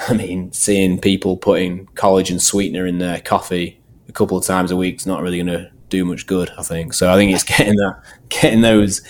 [0.08, 4.76] I mean, seeing people putting collagen sweetener in their coffee a couple of times a
[4.76, 6.50] week is not really going to do much good.
[6.56, 7.12] I think so.
[7.12, 9.02] I think it's getting that, getting those,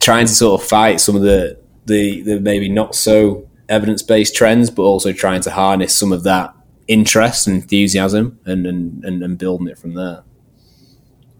[0.00, 4.34] trying to sort of fight some of the the, the maybe not so evidence based
[4.34, 6.54] trends, but also trying to harness some of that
[6.86, 10.22] interest and enthusiasm and and, and, and building it from there.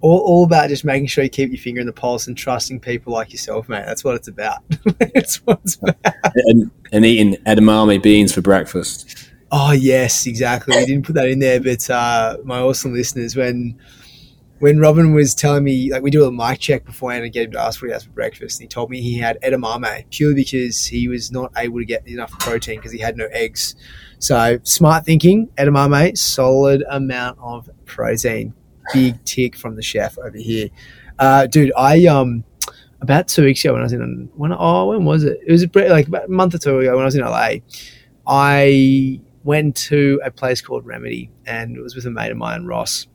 [0.00, 2.78] All, all about just making sure you keep your finger in the pulse and trusting
[2.78, 3.82] people like yourself, mate.
[3.84, 4.62] That's what it's about.
[5.12, 5.96] That's what it's about.
[6.34, 9.28] And, and eating edamame beans for breakfast.
[9.50, 10.76] Oh yes, exactly.
[10.76, 13.78] We didn't put that in there, but uh, my awesome listeners, when
[14.60, 17.52] when Robin was telling me, like, we do a mic check beforehand and get him
[17.52, 20.34] to ask what he has for breakfast, and he told me he had edamame purely
[20.34, 23.76] because he was not able to get enough protein because he had no eggs.
[24.18, 28.52] So, smart thinking, edamame, solid amount of protein.
[28.92, 30.68] Big tick from the chef over here.
[31.18, 32.44] Uh, dude, I, um,
[33.00, 35.38] about two weeks ago when I was in, when, oh, when was it?
[35.46, 37.56] It was like about a month or two ago when I was in LA.
[38.26, 42.64] I went to a place called Remedy and it was with a mate of mine,
[42.64, 43.06] Ross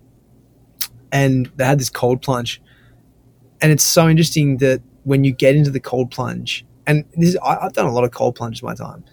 [1.13, 2.61] and they had this cold plunge.
[3.61, 7.59] And it's so interesting that when you get into the cold plunge, and this I,
[7.61, 9.05] have done a lot of cold plunges my time,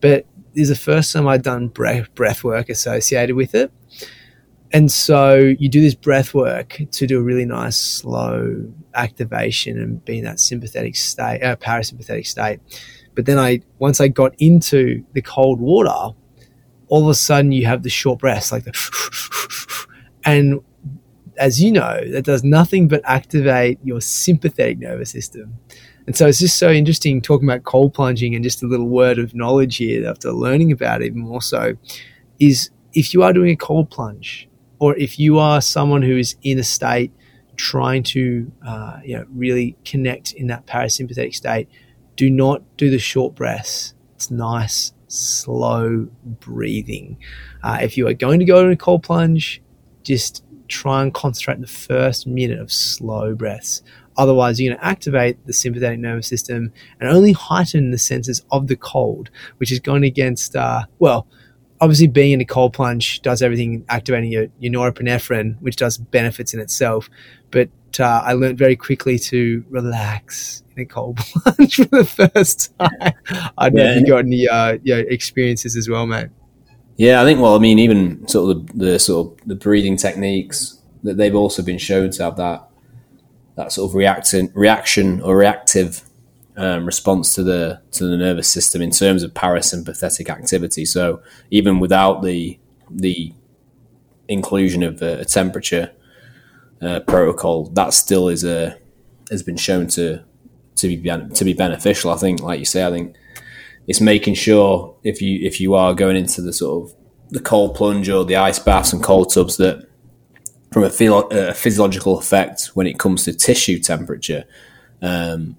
[0.00, 3.70] but this is the first time I've done breath, breath work associated with it.
[4.72, 10.02] And so you do this breath work to do a really nice slow activation and
[10.02, 12.60] be in that sympathetic state, uh, parasympathetic state.
[13.14, 16.16] But then I, once I got into the cold water,
[16.88, 19.86] all of a sudden you have the short breaths, like the,
[20.24, 20.60] and
[21.36, 25.58] as you know, that does nothing but activate your sympathetic nervous system.
[26.06, 29.18] And so it's just so interesting talking about cold plunging and just a little word
[29.18, 31.74] of knowledge here after learning about it even more so
[32.40, 34.48] is if you are doing a cold plunge
[34.80, 37.12] or if you are someone who is in a state
[37.56, 41.68] trying to uh, you know, really connect in that parasympathetic state,
[42.16, 43.94] do not do the short breaths.
[44.16, 47.18] It's nice, slow breathing.
[47.62, 49.62] Uh, if you are going to go in a cold plunge,
[50.02, 53.82] just try and concentrate the first minute of slow breaths.
[54.16, 58.66] Otherwise, you're going to activate the sympathetic nervous system and only heighten the senses of
[58.66, 61.26] the cold, which is going against, uh, well,
[61.80, 66.52] obviously being in a cold plunge does everything, activating your, your norepinephrine, which does benefits
[66.54, 67.08] in itself.
[67.50, 72.72] But uh, I learned very quickly to relax in a cold plunge for the first
[72.78, 73.12] time.
[73.58, 73.84] I don't yeah.
[73.84, 76.28] know if you got any uh, you know, experiences as well, mate.
[77.02, 77.40] Yeah, I think.
[77.40, 81.34] Well, I mean, even sort of the, the, sort of the breathing techniques that they've
[81.34, 82.68] also been shown to have that
[83.56, 86.04] that sort of reaction, reaction or reactive
[86.56, 90.84] um, response to the to the nervous system in terms of parasympathetic activity.
[90.84, 91.20] So
[91.50, 93.32] even without the the
[94.28, 95.90] inclusion of a, a temperature
[96.80, 98.78] uh, protocol, that still is a
[99.28, 100.22] has been shown to
[100.76, 101.02] to be
[101.34, 102.12] to be beneficial.
[102.12, 103.16] I think, like you say, I think
[103.86, 106.96] it's making sure if you if you are going into the sort of
[107.30, 109.88] the cold plunge or the ice baths and cold tubs that
[110.72, 114.44] from a, philo- a physiological effect when it comes to tissue temperature,
[115.02, 115.56] um,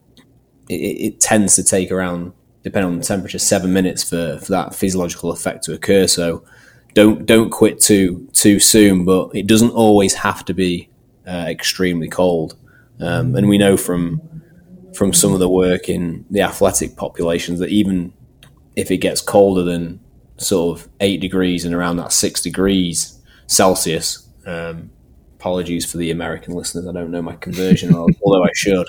[0.70, 2.34] it, it, tends to take around,
[2.64, 6.08] depending on the temperature, seven minutes for, for that physiological effect to occur.
[6.08, 6.44] So
[6.94, 10.90] don't don't quit too too soon, but it doesn't always have to be
[11.28, 12.56] uh, extremely cold.
[13.00, 14.22] Um, and we know from
[14.95, 18.14] from some of the work in the athletic populations that even
[18.76, 19.99] if it gets colder than
[20.38, 24.90] sort of eight degrees and around that six degrees Celsius, um,
[25.36, 28.88] apologies for the American listeners, I don't know my conversion, although I should.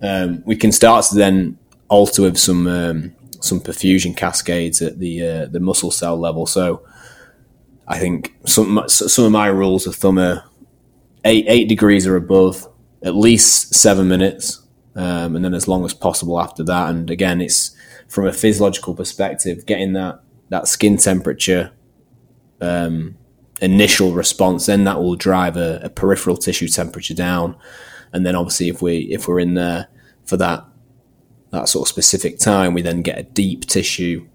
[0.00, 1.58] Um, we can start to then
[1.88, 6.46] alter with some um, some perfusion cascades at the uh, the muscle cell level.
[6.46, 6.84] So
[7.86, 10.44] I think some some of my rules of thumb are
[11.24, 12.66] eight eight degrees or above,
[13.02, 14.61] at least seven minutes,
[14.94, 16.90] um, and then as long as possible after that.
[16.90, 17.74] And again, it's
[18.08, 20.20] from a physiological perspective, getting that
[20.50, 21.72] that skin temperature
[22.60, 23.16] um,
[23.60, 27.56] initial response, then that will drive a, a, peripheral tissue temperature down,
[28.12, 29.88] and then obviously if we if we're in there
[30.26, 30.64] for that
[31.50, 34.26] that sort of specific time, we then get a deep tissue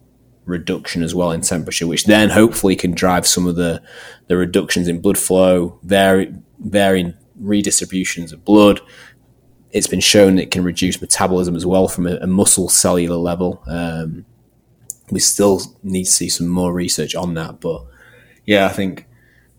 [0.46, 3.82] reduction as well in temperature, which then hopefully can drive some of the
[4.28, 8.82] the reductions in blood flow, vary, varying redistributions of blood.
[9.72, 13.62] It's been shown it can reduce metabolism as well from a, a muscle cellular level.
[13.68, 14.26] Um,
[15.12, 17.86] we still need to see some more research on that, but
[18.46, 19.08] yeah, I think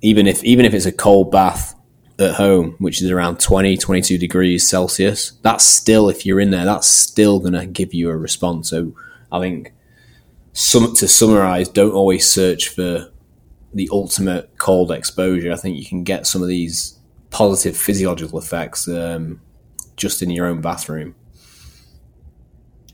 [0.02, 1.74] even if even if it's a cold bath
[2.18, 6.64] at home, which is around 20, 22 degrees Celsius, that's still, if you're in there,
[6.64, 8.70] that's still going to give you a response.
[8.70, 8.94] So
[9.30, 9.72] I think
[10.52, 13.10] some, to summarize, don't always search for
[13.72, 15.52] the ultimate cold exposure.
[15.52, 16.98] I think you can get some of these
[17.30, 19.40] positive physiological effects um,
[19.98, 21.14] just in your own bathroom.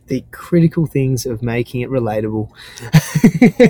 [0.07, 2.51] The critical things of making it relatable.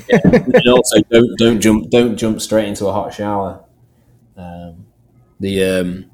[0.09, 3.63] yeah, and also don't don't jump don't jump straight into a hot shower.
[4.37, 4.87] Um,
[5.39, 6.11] the um,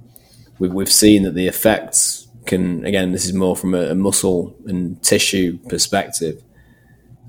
[0.59, 4.57] we've we've seen that the effects can again this is more from a, a muscle
[4.67, 6.43] and tissue perspective.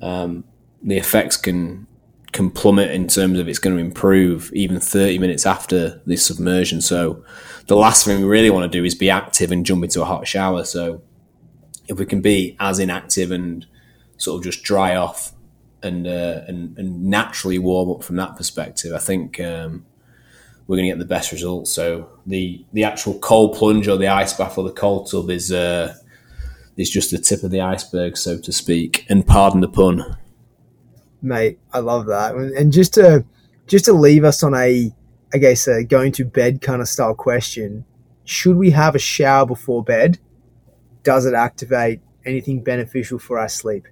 [0.01, 0.43] Um,
[0.83, 1.87] the effects can
[2.31, 6.81] can plummet in terms of it's going to improve even 30 minutes after the submersion.
[6.81, 7.23] So
[7.67, 10.05] the last thing we really want to do is be active and jump into a
[10.05, 10.63] hot shower.
[10.63, 11.01] So
[11.87, 13.65] if we can be as inactive and
[14.17, 15.33] sort of just dry off
[15.83, 19.85] and uh, and, and naturally warm up from that perspective, I think um,
[20.67, 21.71] we're going to get the best results.
[21.71, 25.51] So the the actual cold plunge or the ice bath or the cold tub is
[25.51, 25.95] uh,
[26.77, 29.05] is just the tip of the iceberg, so to speak.
[29.09, 30.17] And pardon the pun
[31.21, 31.59] mate.
[31.73, 32.35] I love that.
[32.35, 33.25] And just to
[33.67, 34.91] just to leave us on a,
[35.33, 37.85] I guess, a going to bed kind of style question:
[38.25, 40.19] Should we have a shower before bed?
[41.03, 43.87] Does it activate anything beneficial for our sleep?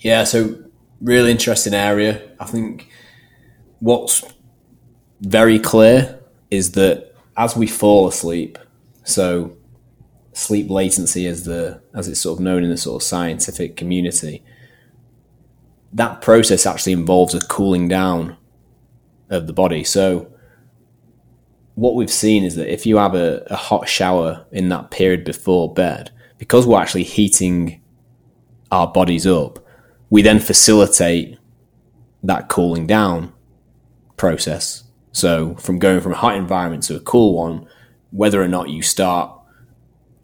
[0.00, 0.64] Yeah, so
[1.00, 2.22] really interesting area.
[2.38, 2.88] I think
[3.80, 4.22] what's
[5.20, 6.20] very clear
[6.50, 8.58] is that as we fall asleep,
[9.04, 9.56] so
[10.32, 14.44] sleep latency as the as it's sort of known in the sort of scientific community,
[15.96, 18.36] that process actually involves a cooling down
[19.30, 19.82] of the body.
[19.82, 20.30] So,
[21.74, 25.24] what we've seen is that if you have a, a, hot shower in that period
[25.24, 27.82] before bed, because we're actually heating
[28.70, 29.58] our bodies up,
[30.08, 31.38] we then facilitate
[32.22, 33.32] that cooling down
[34.16, 34.84] process.
[35.12, 37.66] So, from going from a hot environment to a cool one,
[38.10, 39.32] whether or not you start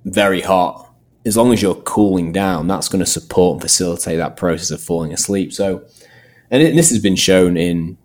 [0.04, 0.91] very hot
[1.24, 4.80] as long as you're cooling down, that's going to support and facilitate that process of
[4.80, 5.52] falling asleep.
[5.52, 5.84] So,
[6.50, 7.96] and it, this has been shown in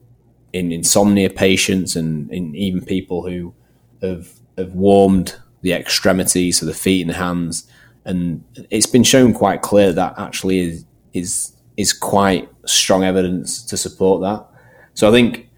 [0.53, 3.53] in insomnia patients and in even people who
[4.01, 7.69] have have warmed the extremities, so the feet and the hands,
[8.05, 13.77] and it's been shown quite clear that actually is is is quite strong evidence to
[13.77, 14.45] support that.
[14.93, 15.49] So I think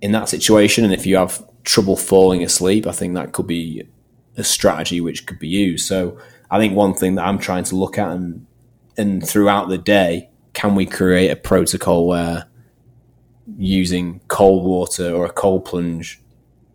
[0.00, 3.84] in that situation, and if you have trouble falling asleep, I think that could be
[4.36, 5.86] a strategy which could be used.
[5.86, 6.18] So
[6.52, 8.46] I think one thing that I'm trying to look at and
[8.98, 12.44] and throughout the day, can we create a protocol where
[13.56, 16.20] using cold water or a cold plunge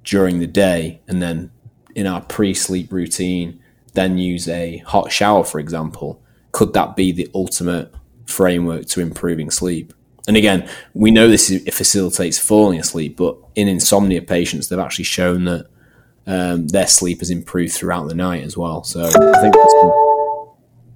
[0.03, 1.51] during the day and then
[1.95, 3.59] in our pre-sleep routine
[3.93, 6.21] then use a hot shower for example
[6.51, 7.93] could that be the ultimate
[8.25, 9.93] framework to improving sleep?
[10.27, 15.05] And again we know this it facilitates falling asleep but in insomnia patients they've actually
[15.05, 15.67] shown that
[16.27, 18.83] um, their sleep has improved throughout the night as well.
[18.83, 19.55] So I think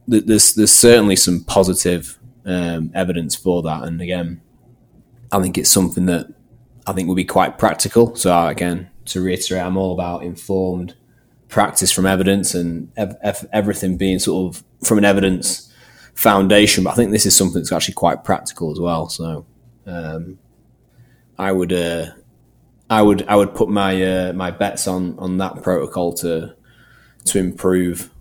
[0.08, 3.84] there's, there's, there's certainly some positive um, evidence for that.
[3.84, 4.42] And again,
[5.32, 6.28] I think it's something that
[6.86, 8.16] I think will be quite practical.
[8.16, 10.96] So again, to reiterate, I'm all about informed
[11.48, 15.72] practice from evidence and ev- ev- everything being sort of from an evidence
[16.14, 16.84] foundation.
[16.84, 19.08] But I think this is something that's actually quite practical as well.
[19.08, 19.46] So
[19.86, 20.40] um,
[21.38, 22.08] I would uh,
[22.92, 26.54] I would I would put my uh, my bets on on that protocol to
[27.24, 28.12] to improve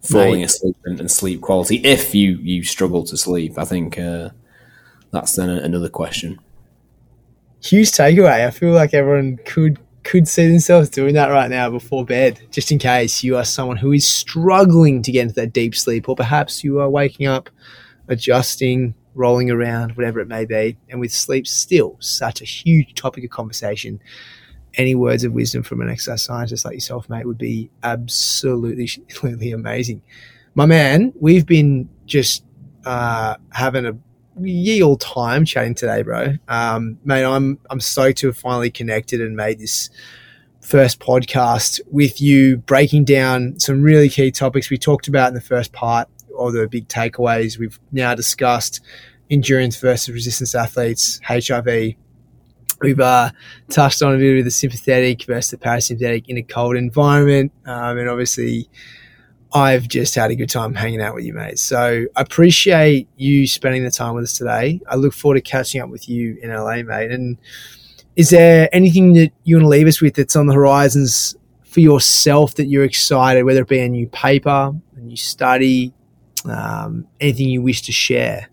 [0.00, 0.44] falling Mate.
[0.44, 3.58] asleep and, and, sleep quality if you you struggle to sleep.
[3.58, 4.30] I think uh,
[5.10, 6.40] that's then another question.
[7.62, 8.46] Huge takeaway.
[8.46, 12.72] I feel like everyone could could see themselves doing that right now before bed, just
[12.72, 16.16] in case you are someone who is struggling to get into that deep sleep, or
[16.16, 17.50] perhaps you are waking up,
[18.08, 20.76] adjusting rolling around, whatever it may be.
[20.88, 24.00] And with sleep still such a huge topic of conversation,
[24.74, 29.52] any words of wisdom from an exercise scientist like yourself, mate, would be absolutely, absolutely
[29.52, 30.02] amazing.
[30.54, 32.44] My man, we've been just
[32.84, 33.96] uh, having a
[34.40, 36.34] ye all time chatting today, bro.
[36.48, 39.90] Um, mate, I'm I'm stoked to have finally connected and made this
[40.60, 45.40] first podcast with you, breaking down some really key topics we talked about in the
[45.40, 48.80] first part, or the big takeaways we've now discussed:
[49.30, 51.96] endurance versus resistance athletes, HRV.
[52.80, 53.30] We've uh,
[53.68, 57.98] touched on a bit of the sympathetic versus the parasympathetic in a cold environment, um,
[57.98, 58.68] and obviously
[59.54, 61.58] I've just had a good time hanging out with you, mate.
[61.58, 64.80] So I appreciate you spending the time with us today.
[64.88, 67.10] I look forward to catching up with you in LA, mate.
[67.10, 67.36] And
[68.16, 71.80] is there anything that you want to leave us with that's on the horizons for
[71.80, 75.92] yourself that you're excited, whether it be a new paper, a new study,
[76.46, 78.48] um, anything you wish to share?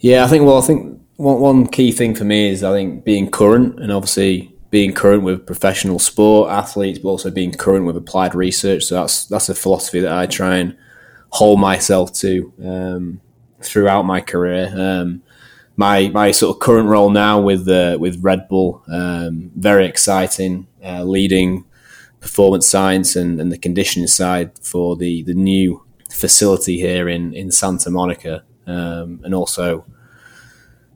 [0.00, 3.04] Yeah, I think, well, I think one, one key thing for me is I think
[3.04, 7.96] being current and obviously being current with professional sport athletes, but also being current with
[7.96, 8.84] applied research.
[8.84, 10.76] So that's that's a philosophy that I try and
[11.30, 13.20] hold myself to um,
[13.62, 14.72] throughout my career.
[14.76, 15.22] Um,
[15.76, 20.66] my my sort of current role now with uh, with Red Bull, um, very exciting,
[20.84, 21.64] uh, leading
[22.20, 25.85] performance science and, and the conditioning side for the the new
[26.16, 29.84] facility here in in Santa Monica, um, and also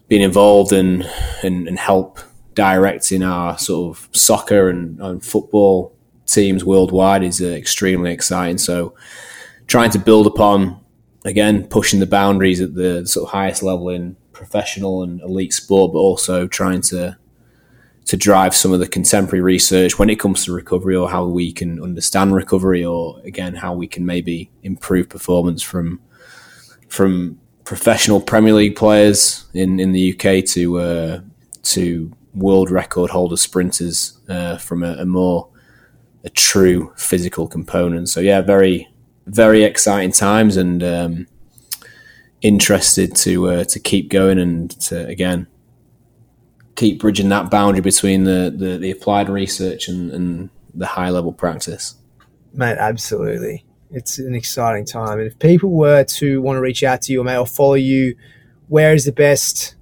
[0.09, 1.09] being involved and
[1.43, 2.19] and, and help
[2.55, 5.95] directing our sort of soccer and, and football
[6.27, 8.59] teams worldwide is uh, extremely exciting.
[8.59, 8.95] So,
[9.67, 10.81] trying to build upon
[11.25, 15.93] again, pushing the boundaries at the sort of highest level in professional and elite sport,
[15.93, 17.17] but also trying to
[18.07, 21.53] to drive some of the contemporary research when it comes to recovery or how we
[21.53, 26.01] can understand recovery or again how we can maybe improve performance from
[26.89, 31.21] from professional Premier League players in, in the UK to uh,
[31.63, 35.49] to world record holder sprinters uh, from a, a, more
[36.25, 38.09] a true physical component.
[38.09, 38.89] So yeah, very
[39.27, 41.27] very exciting times and um,
[42.43, 45.47] interested to uh, to keep going and to again
[46.77, 51.33] keep bridging that boundary between the, the, the applied research and, and the high level
[51.33, 51.97] practice.
[52.53, 53.65] Mate, absolutely.
[53.91, 55.19] It's an exciting time.
[55.19, 57.75] And if people were to want to reach out to you or may or follow
[57.75, 58.17] you,
[58.69, 59.75] where is the best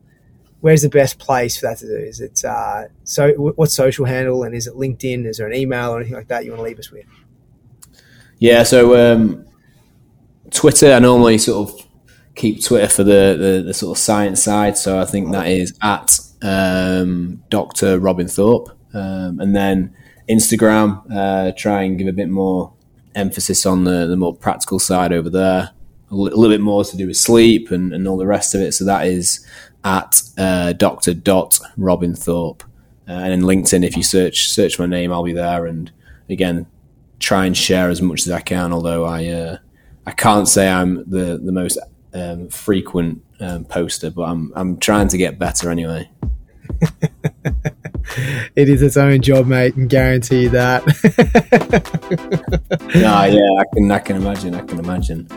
[0.60, 1.96] where's the best place for that to do?
[1.96, 3.32] Is it uh, so?
[3.34, 5.26] What social handle and is it LinkedIn?
[5.26, 7.04] Is there an email or anything like that you want to leave us with?
[8.38, 9.46] Yeah, so um,
[10.50, 10.92] Twitter.
[10.92, 11.86] I normally sort of
[12.34, 14.76] keep Twitter for the, the, the sort of science side.
[14.76, 17.98] So I think that is at um, Dr.
[17.98, 19.94] Robin Thorpe, um, and then
[20.28, 21.02] Instagram.
[21.10, 22.72] Uh, try and give a bit more
[23.14, 25.70] emphasis on the, the more practical side over there.
[26.10, 28.72] A little bit more to do with sleep and, and all the rest of it.
[28.72, 29.46] So that is
[29.84, 31.14] at uh, Dr.
[31.14, 32.62] Dot Robin Thorpe.
[33.06, 35.66] Uh, and in LinkedIn, if you search search my name, I'll be there.
[35.66, 35.90] And
[36.28, 36.66] again,
[37.18, 38.72] try and share as much as I can.
[38.72, 39.58] Although I uh,
[40.06, 41.78] I can't say I'm the the most
[42.14, 46.10] um, frequent um, poster, but I'm I'm trying to get better anyway.
[48.56, 50.84] it is its own job, mate, and guarantee that.
[52.80, 54.54] no, yeah, I can I can imagine.
[54.54, 55.28] I can imagine.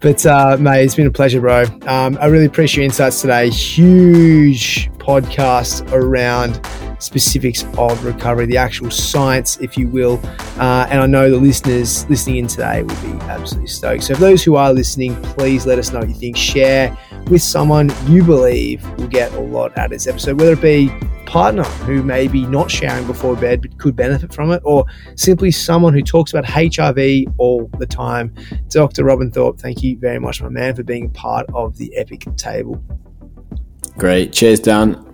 [0.00, 1.64] But uh, mate, it's been a pleasure, bro.
[1.86, 3.50] Um, I really appreciate your insights today.
[3.50, 6.60] Huge podcast around
[7.02, 10.20] specifics of recovery, the actual science, if you will.
[10.58, 14.04] Uh, and I know the listeners listening in today will be absolutely stoked.
[14.04, 16.36] So, for those who are listening, please let us know what you think.
[16.36, 16.96] Share
[17.28, 20.90] with someone you believe will get a lot out of this episode, whether it be
[21.26, 24.84] partner who may be not showering before bed but could benefit from it, or
[25.16, 28.34] simply someone who talks about HRV all the time.
[28.68, 29.04] Dr.
[29.04, 32.82] Robin Thorpe, thank you very much, my man, for being part of the Epic Table.
[33.96, 34.32] Great.
[34.32, 35.11] Cheers, Dan.